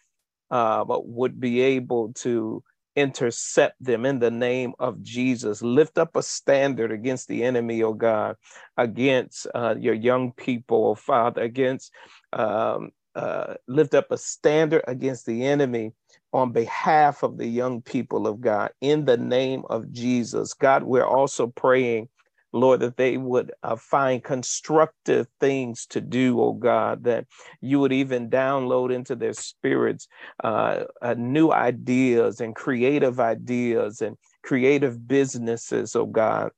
uh, 0.50 0.84
would 0.88 1.40
be 1.40 1.62
able 1.62 2.14
to 2.14 2.64
intercept 2.96 3.82
them 3.84 4.06
in 4.06 4.20
the 4.20 4.32
name 4.32 4.74
of 4.80 5.02
Jesus. 5.02 5.62
Lift 5.62 5.98
up 5.98 6.16
a 6.16 6.24
standard 6.24 6.92
against 6.92 7.28
the 7.28 7.44
enemy, 7.44 7.84
oh 7.84 7.94
God, 7.94 8.36
against 8.78 9.48
uh, 9.56 9.76
your 9.80 9.94
young 9.94 10.34
people, 10.34 10.88
oh 10.88 10.96
Father, 10.96 11.42
against, 11.42 11.92
um, 12.34 12.92
uh, 13.16 13.56
lift 13.68 13.94
up 13.94 14.12
a 14.12 14.18
standard 14.18 14.84
against 14.88 15.26
the 15.26 15.46
enemy 15.46 15.94
on 16.34 16.52
behalf 16.52 17.24
of 17.24 17.38
the 17.38 17.48
young 17.48 17.82
people 17.82 18.28
of 18.28 18.42
God 18.42 18.72
in 18.82 19.06
the 19.06 19.18
name 19.18 19.64
of 19.70 19.92
Jesus. 19.92 20.54
God, 20.54 20.84
we're 20.84 21.06
also 21.06 21.48
praying, 21.48 22.08
Lord, 22.54 22.80
that 22.80 22.98
they 22.98 23.18
would 23.18 23.52
uh, 23.64 23.76
find 23.76 24.24
constructive 24.24 25.28
things 25.40 25.86
to 25.88 26.00
do, 26.00 26.42
oh 26.42 26.54
God, 26.54 27.04
that 27.04 27.26
you 27.60 27.80
would 27.80 27.92
even 27.94 28.30
download 28.30 28.94
into 28.94 29.16
their 29.16 29.34
spirits 29.34 30.08
uh, 30.44 30.86
uh, 31.02 31.16
new 31.18 31.52
ideas 31.52 32.40
and 32.40 32.56
creative 32.56 33.20
ideas 33.20 34.02
and 34.02 34.18
creative 34.44 35.08
businesses, 35.08 35.96
oh 35.96 36.06
God 36.06 36.52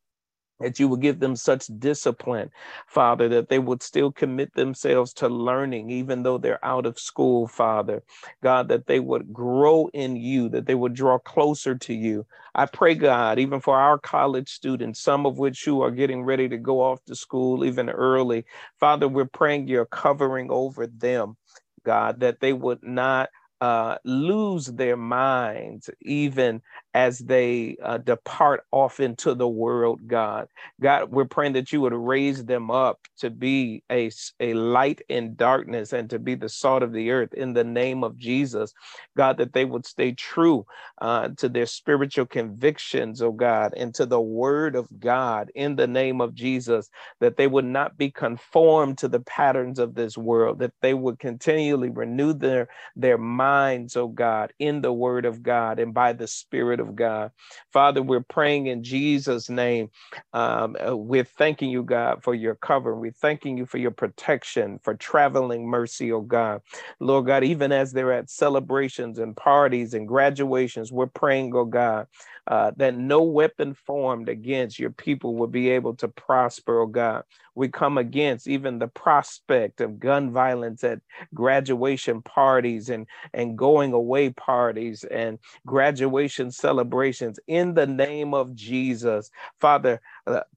that 0.59 0.79
you 0.79 0.87
would 0.87 1.01
give 1.01 1.19
them 1.19 1.35
such 1.35 1.67
discipline, 1.79 2.51
Father, 2.87 3.29
that 3.29 3.49
they 3.49 3.59
would 3.59 3.83
still 3.83 4.11
commit 4.11 4.53
themselves 4.55 5.13
to 5.13 5.29
learning, 5.29 5.89
even 5.89 6.23
though 6.23 6.37
they're 6.37 6.63
out 6.65 6.85
of 6.85 6.99
school, 6.99 7.47
Father. 7.47 8.03
God, 8.41 8.69
that 8.69 8.87
they 8.87 8.99
would 8.99 9.33
grow 9.33 9.89
in 9.93 10.15
you, 10.15 10.49
that 10.49 10.65
they 10.65 10.75
would 10.75 10.93
draw 10.93 11.19
closer 11.19 11.75
to 11.75 11.93
you. 11.93 12.25
I 12.55 12.65
pray, 12.67 12.95
God, 12.95 13.39
even 13.39 13.59
for 13.59 13.77
our 13.77 13.97
college 13.99 14.49
students, 14.49 15.01
some 15.01 15.25
of 15.25 15.37
which 15.37 15.65
who 15.65 15.81
are 15.81 15.91
getting 15.91 16.23
ready 16.23 16.47
to 16.49 16.57
go 16.57 16.81
off 16.81 17.03
to 17.05 17.15
school 17.15 17.65
even 17.65 17.89
early, 17.89 18.45
Father, 18.79 19.07
we're 19.07 19.25
praying 19.25 19.67
you're 19.67 19.85
covering 19.85 20.49
over 20.51 20.87
them. 20.87 21.37
God, 21.85 22.21
that 22.21 22.39
they 22.39 22.53
would 22.53 22.83
not 22.83 23.29
uh, 23.59 23.97
lose 24.03 24.67
their 24.67 24.97
minds 24.97 25.89
even 26.01 26.61
as 26.93 27.19
they 27.19 27.77
uh, 27.83 27.97
depart 27.99 28.65
off 28.71 28.99
into 28.99 29.33
the 29.33 29.47
world, 29.47 30.07
God. 30.07 30.47
God, 30.81 31.11
we're 31.11 31.25
praying 31.25 31.53
that 31.53 31.71
you 31.71 31.81
would 31.81 31.93
raise 31.93 32.45
them 32.45 32.71
up 32.71 32.99
to 33.19 33.29
be 33.29 33.83
a, 33.91 34.11
a 34.39 34.53
light 34.53 35.01
in 35.09 35.35
darkness 35.35 35.93
and 35.93 36.09
to 36.09 36.19
be 36.19 36.35
the 36.35 36.49
salt 36.49 36.83
of 36.83 36.93
the 36.93 37.11
earth 37.11 37.33
in 37.33 37.53
the 37.53 37.63
name 37.63 38.03
of 38.03 38.17
Jesus. 38.17 38.73
God, 39.17 39.37
that 39.37 39.53
they 39.53 39.65
would 39.65 39.85
stay 39.85 40.13
true 40.13 40.65
uh, 41.01 41.29
to 41.37 41.49
their 41.49 41.65
spiritual 41.65 42.25
convictions, 42.25 43.21
oh 43.21 43.31
God, 43.31 43.73
and 43.75 43.93
to 43.95 44.05
the 44.05 44.21
word 44.21 44.75
of 44.75 44.87
God 44.99 45.51
in 45.55 45.75
the 45.75 45.87
name 45.87 46.21
of 46.21 46.35
Jesus, 46.35 46.89
that 47.19 47.37
they 47.37 47.47
would 47.47 47.65
not 47.65 47.97
be 47.97 48.11
conformed 48.11 48.97
to 48.99 49.07
the 49.07 49.19
patterns 49.21 49.79
of 49.79 49.95
this 49.95 50.17
world, 50.17 50.59
that 50.59 50.73
they 50.81 50.93
would 50.93 51.19
continually 51.19 51.89
renew 51.89 52.33
their, 52.33 52.67
their 52.95 53.17
minds, 53.17 53.97
oh 53.97 54.07
God, 54.07 54.53
in 54.59 54.81
the 54.81 54.93
word 54.93 55.25
of 55.25 55.43
God 55.43 55.79
and 55.79 55.93
by 55.93 56.13
the 56.13 56.27
spirit 56.27 56.79
of 56.83 56.95
God. 56.95 57.31
Father, 57.73 58.03
we're 58.03 58.21
praying 58.21 58.67
in 58.67 58.83
Jesus' 58.83 59.49
name. 59.49 59.89
Um, 60.33 60.77
uh, 60.87 60.95
we're 60.95 61.23
thanking 61.23 61.71
you, 61.71 61.83
God, 61.83 62.23
for 62.23 62.35
your 62.35 62.55
cover. 62.55 62.95
We're 62.95 63.11
thanking 63.11 63.57
you 63.57 63.65
for 63.65 63.79
your 63.79 63.91
protection, 63.91 64.79
for 64.83 64.95
traveling 64.95 65.67
mercy, 65.67 66.11
oh 66.11 66.21
God. 66.21 66.61
Lord 66.99 67.27
God, 67.27 67.43
even 67.43 67.71
as 67.71 67.93
they're 67.93 68.13
at 68.13 68.29
celebrations 68.29 69.19
and 69.19 69.35
parties 69.35 69.95
and 69.95 70.07
graduations, 70.07 70.91
we're 70.91 71.07
praying, 71.07 71.55
oh 71.55 71.65
God, 71.65 72.07
uh, 72.47 72.71
that 72.77 72.95
no 72.97 73.21
weapon 73.23 73.73
formed 73.73 74.29
against 74.29 74.79
your 74.79 74.89
people 74.89 75.35
will 75.35 75.47
be 75.47 75.69
able 75.69 75.95
to 75.95 76.07
prosper, 76.07 76.81
oh 76.81 76.87
God. 76.87 77.23
We 77.55 77.69
come 77.69 77.97
against 77.97 78.47
even 78.47 78.79
the 78.79 78.87
prospect 78.87 79.79
of 79.79 79.99
gun 79.99 80.31
violence 80.31 80.83
at 80.83 80.99
graduation 81.33 82.21
parties 82.21 82.89
and, 82.89 83.05
and 83.33 83.57
going 83.57 83.93
away 83.93 84.31
parties 84.31 85.03
and 85.03 85.37
graduation 85.65 86.51
celebrations 86.51 87.39
in 87.47 87.75
the 87.75 87.87
name 87.87 88.33
of 88.33 88.55
Jesus. 88.55 89.29
Father, 89.59 90.01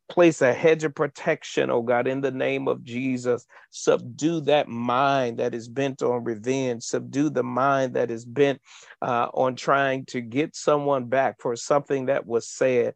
place 0.08 0.40
a 0.42 0.52
hedge 0.52 0.84
of 0.84 0.94
protection, 0.94 1.70
oh 1.70 1.82
God, 1.82 2.06
in 2.06 2.20
the 2.20 2.30
name 2.30 2.68
of 2.68 2.84
Jesus. 2.84 3.46
Subdue 3.70 4.40
that 4.42 4.68
mind 4.68 5.38
that 5.38 5.54
is 5.54 5.68
bent 5.68 6.02
on 6.02 6.24
revenge. 6.24 6.84
Subdue 6.84 7.30
the 7.30 7.42
mind 7.42 7.94
that 7.94 8.10
is 8.10 8.24
bent 8.24 8.60
uh, 9.02 9.28
on 9.34 9.56
trying 9.56 10.04
to 10.06 10.20
get 10.20 10.54
someone 10.54 11.06
back 11.06 11.36
for 11.40 11.56
something 11.56 12.06
that 12.06 12.26
was 12.26 12.48
said. 12.48 12.94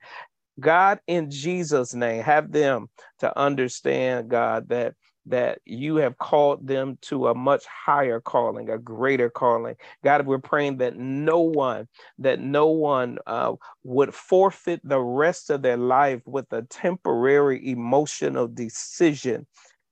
God, 0.59 1.01
in 1.07 1.31
Jesus' 1.31 1.95
name, 1.95 2.23
have 2.23 2.53
them 2.53 2.89
to 3.21 3.37
understand, 3.39 4.29
God, 4.29 4.69
that 4.69 4.95
that 5.27 5.61
you 5.65 5.97
have 5.97 6.19
called 6.19 6.67
them 6.67 6.99
to 7.03 7.29
a 7.29 7.35
much 7.35 7.65
higher 7.67 8.21
calling, 8.21 8.71
a 8.71 8.79
greater 8.79 9.31
calling. 9.31 9.77
God, 10.03 10.27
we're 10.27 10.39
praying 10.39 10.79
that 10.79 10.97
no 10.97 11.41
one, 11.41 11.89
that 12.19 12.41
no 12.41 12.69
one 12.69 13.19
uh, 13.27 13.55
would 13.85 14.15
forfeit 14.15 14.81
the 14.85 15.01
rest 15.01 15.51
of 15.51 15.63
their 15.63 15.77
life 15.77 16.23
with 16.27 16.53
a 16.53 16.63
temporary 16.63 17.71
emotional 17.71 18.49
decision 18.49 19.47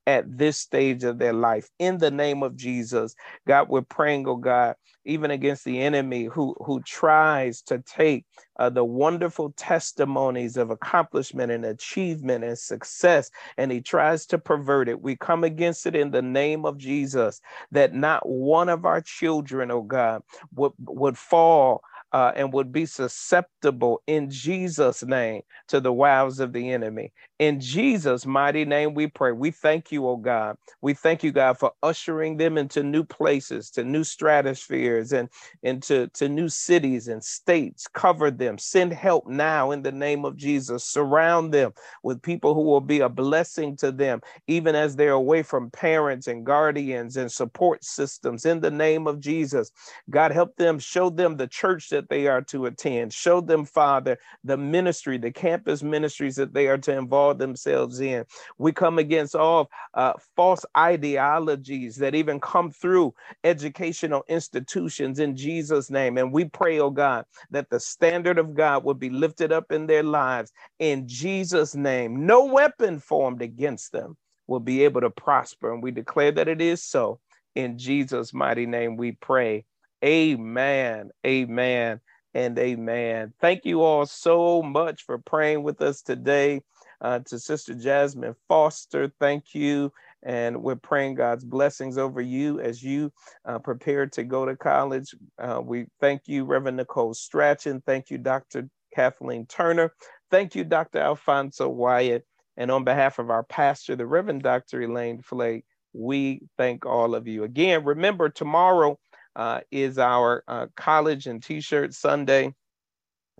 at 0.09 0.39
this 0.39 0.57
stage 0.57 1.05
of 1.05 1.19
their 1.19 1.35
life. 1.35 1.69
In 1.79 1.99
the 1.99 2.11
name 2.11 2.43
of 2.43 2.57
Jesus, 2.57 3.15
God, 3.47 3.69
we're 3.69 3.83
praying, 3.83 4.27
oh 4.27 4.37
God, 4.37 4.75
even 5.05 5.31
against 5.31 5.67
the 5.67 5.81
enemy 5.83 6.25
who, 6.25 6.57
who 6.65 6.81
tries 6.81 7.61
to 7.63 7.81
take 7.81 8.25
uh, 8.59 8.71
the 8.71 8.85
wonderful 8.85 9.53
testimonies 9.59 10.57
of 10.57 10.71
accomplishment 10.71 11.53
and 11.53 11.67
achievement 11.67 12.43
and 12.43 12.59
success, 12.59 13.31
and 13.59 13.71
he 13.71 13.83
tries 13.83 14.25
to 14.27 14.39
pervert 14.39 14.89
it. 14.89 15.03
We 15.03 15.15
come 15.15 15.45
against 15.45 15.87
it 15.87 15.95
in 15.95 16.11
the 16.11 16.23
name 16.23 16.65
of 16.65 16.79
Jesus, 16.79 17.43
that 17.73 17.93
not 17.93 18.27
one 18.27 18.71
of 18.71 18.87
our 18.87 19.03
children, 19.03 19.71
oh 19.71 19.83
God, 19.83 20.23
would, 20.55 20.73
would 20.87 21.19
fall 21.19 21.83
uh, 22.13 22.33
and 22.37 22.53
would 22.53 22.73
be 22.73 22.87
susceptible 22.87 24.03
in 24.07 24.31
Jesus' 24.31 25.03
name 25.03 25.43
to 25.69 25.81
the 25.81 25.93
wiles 25.93 26.41
of 26.41 26.53
the 26.53 26.71
enemy. 26.73 27.13
In 27.39 27.61
Jesus' 27.61 28.27
mighty 28.27 28.65
name, 28.65 28.95
we 28.95 29.07
pray. 29.07 29.33
We 29.33 29.51
thank 29.51 29.93
you, 29.93 30.09
oh 30.09 30.17
God. 30.17 30.57
We 30.81 30.95
thank 30.95 31.23
you, 31.23 31.33
God, 31.33 31.59
for 31.59 31.73
ushering 31.83 32.37
them 32.37 32.59
into 32.59 32.83
new 32.83 33.05
places, 33.05 33.71
to 33.73 33.85
new 33.85 34.05
stratospheres, 34.05 35.13
and 35.13 35.29
into 35.63 36.09
to 36.15 36.29
new 36.29 36.49
cities 36.49 37.09
and 37.09 37.23
states. 37.23 37.87
Cover 37.87 38.31
them. 38.31 38.59
Send 38.59 38.93
help 38.93 39.27
now 39.27 39.71
in 39.71 39.83
the 39.83 39.93
name 39.93 40.25
of 40.25 40.37
Jesus. 40.37 40.85
Surround 40.85 41.53
them 41.53 41.73
with 42.03 42.23
people 42.23 42.55
who 42.55 42.63
will 42.63 42.81
be 42.81 43.01
a 43.01 43.09
blessing 43.09 43.77
to 43.77 43.93
them, 43.93 44.21
even 44.47 44.75
as 44.75 44.97
they're 44.97 45.13
away 45.13 45.43
from 45.43 45.71
parents 45.71 46.27
and 46.27 46.47
guardians 46.47 47.17
and 47.17 47.31
support 47.31 47.85
systems. 47.85 48.47
In 48.47 48.61
the 48.61 48.71
name 48.71 49.07
of 49.07 49.21
Jesus, 49.21 49.71
God, 50.11 50.33
help 50.33 50.57
them. 50.57 50.79
Show 50.79 51.11
them 51.11 51.37
the 51.37 51.47
church 51.49 51.91
that 51.99 52.11
they 52.11 52.29
are 52.29 52.43
to 52.43 52.67
attend. 52.67 53.13
Show 53.13 53.43
them, 53.43 53.67
Father, 53.67 54.19
the 54.45 54.57
ministry, 54.57 55.19
the 55.19 55.33
campus 55.33 55.83
ministries 55.83 56.37
that 56.37 56.55
they 56.55 56.69
are 56.69 56.79
to 56.79 56.97
involve 56.97 57.39
themselves 57.39 58.01
in. 58.01 58.25
We 58.59 58.73
come 58.73 58.99
against 59.01 59.37
all 59.37 59.71
uh, 59.95 60.15
false 60.37 60.65
ideologies 60.79 61.97
that 61.99 62.17
even 62.17 62.41
come 62.41 62.73
through 62.73 63.15
educational 63.45 64.25
institutions 64.29 65.21
in 65.21 65.37
Jesus' 65.37 65.91
name. 65.91 66.19
And 66.19 66.33
we 66.33 66.47
pray, 66.47 66.81
oh 66.81 66.91
God, 66.91 67.27
that 67.51 67.71
the 67.71 67.81
standard 67.81 68.39
of 68.39 68.55
God 68.55 68.85
would 68.85 69.01
be 69.01 69.11
lifted 69.11 69.53
up 69.53 69.73
in 69.73 69.87
their 69.89 70.05
lives 70.05 70.53
in 70.81 71.09
Jesus' 71.09 71.77
name. 71.77 72.27
No 72.27 72.47
weapon 72.47 73.01
formed 73.01 73.43
against 73.43 73.93
them 73.93 74.17
will 74.49 74.61
be 74.61 74.85
able 74.85 75.03
to 75.03 75.11
prosper. 75.11 75.73
And 75.73 75.83
we 75.83 75.93
declare 75.93 76.33
that 76.33 76.49
it 76.49 76.63
is 76.63 76.83
so. 76.83 77.21
In 77.57 77.79
Jesus' 77.79 78.35
mighty 78.35 78.67
name, 78.67 78.97
we 78.97 79.13
pray. 79.13 79.65
Amen. 80.05 81.11
Amen 81.27 82.01
and 82.35 82.59
amen. 82.59 83.33
Thank 83.41 83.65
you 83.65 83.83
all 83.83 84.07
so 84.07 84.63
much 84.63 85.05
for 85.05 85.19
praying 85.19 85.63
with 85.63 85.83
us 85.83 86.03
today. 86.03 86.63
Uh, 87.01 87.21
to 87.21 87.39
Sister 87.39 87.75
Jasmine 87.75 88.35
Foster, 88.49 89.13
thank 89.21 89.55
you. 89.55 89.93
And 90.25 90.63
we're 90.65 90.75
praying 90.75 91.15
God's 91.15 91.45
blessings 91.45 91.97
over 91.97 92.21
you 92.21 92.59
as 92.59 92.83
you 92.83 93.13
uh, 93.45 93.61
prepare 93.61 94.07
to 94.09 94.25
go 94.25 94.45
to 94.45 94.57
college. 94.57 95.15
Uh, 95.39 95.61
we 95.65 95.87
thank 96.01 96.23
you, 96.27 96.45
Reverend 96.45 96.77
Nicole 96.79 97.15
Stratchan. 97.15 97.85
Thank 97.87 98.11
you, 98.11 98.19
Dr. 98.19 98.69
Kathleen 98.93 99.47
Turner. 99.47 99.93
Thank 100.31 100.57
you, 100.57 100.65
Dr. 100.65 100.99
Alfonso 100.99 101.69
Wyatt. 101.69 102.27
And 102.57 102.73
on 102.73 102.83
behalf 102.83 103.21
of 103.21 103.31
our 103.31 103.45
pastor, 103.45 103.95
the 103.95 104.07
Reverend 104.07 104.43
Dr. 104.43 104.83
Elaine 104.83 105.23
Flake, 105.23 105.65
we 105.93 106.43
thank 106.59 106.85
all 106.85 107.15
of 107.15 107.29
you. 107.29 107.45
Again, 107.45 107.85
remember 107.85 108.29
tomorrow 108.29 108.99
uh, 109.39 109.61
is 109.71 109.99
our 109.99 110.45
uh, 110.47 110.67
college 110.77 111.27
and 111.27 111.43
t-shirt 111.43 111.95
Sunday. 111.95 112.53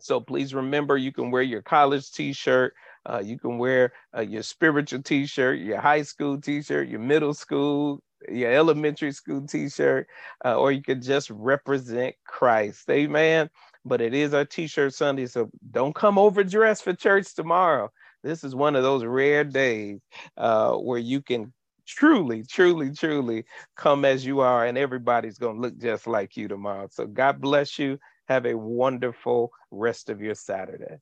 So 0.01 0.21
please 0.21 0.55
remember 0.55 0.97
you 0.97 1.13
can 1.13 1.31
wear 1.31 1.43
your 1.43 1.61
college 1.61 2.11
t-shirt 2.13 2.73
uh, 3.09 3.23
you 3.25 3.39
can 3.39 3.59
wear 3.59 3.93
uh, 4.17 4.21
your 4.21 4.43
spiritual 4.43 5.03
t-shirt, 5.03 5.59
your 5.61 5.81
high 5.81 6.03
school 6.03 6.41
t-shirt, 6.41 6.89
your 6.89 7.01
middle 7.01 7.33
school, 7.33 8.03
your 8.29 8.53
elementary 8.53 9.13
school 9.13 9.47
t-shirt, 9.47 10.07
uh, 10.45 10.57
or 10.57 10.73
you 10.73 10.83
could 10.83 11.03
just 11.03 11.31
represent 11.31 12.15
Christ. 12.27 12.89
Amen. 12.91 13.49
But 13.85 14.03
it 14.03 14.13
is 14.13 14.35
our 14.35 14.45
t-shirt 14.45 14.93
Sunday, 14.93 15.27
so 15.27 15.51
don't 15.71 15.95
come 15.95 16.19
overdressed 16.19 16.85
for 16.85 16.93
church 16.93 17.35
tomorrow. 17.35 17.91
This 18.23 18.45
is 18.45 18.55
one 18.55 18.77
of 18.77 18.83
those 18.83 19.05
rare 19.05 19.45
days 19.45 20.01
uh, 20.37 20.73
where 20.73 20.99
you 20.99 21.23
can 21.23 21.55
truly, 21.89 22.45
truly, 22.45 22.93
truly 22.93 23.45
come 23.77 24.05
as 24.05 24.27
you 24.27 24.41
are, 24.41 24.67
and 24.67 24.79
everybody's 24.79 25.39
going 25.39 25.57
to 25.57 25.63
look 25.63 25.79
just 25.79 26.07
like 26.07 26.37
you 26.37 26.49
tomorrow. 26.49 26.89
So 26.93 27.07
God 27.07 27.41
bless 27.41 27.79
you. 27.79 27.99
Have 28.29 28.47
a 28.47 28.57
wonderful 28.57 29.51
rest 29.73 30.11
of 30.11 30.21
your 30.21 30.35
Saturday. 30.37 30.99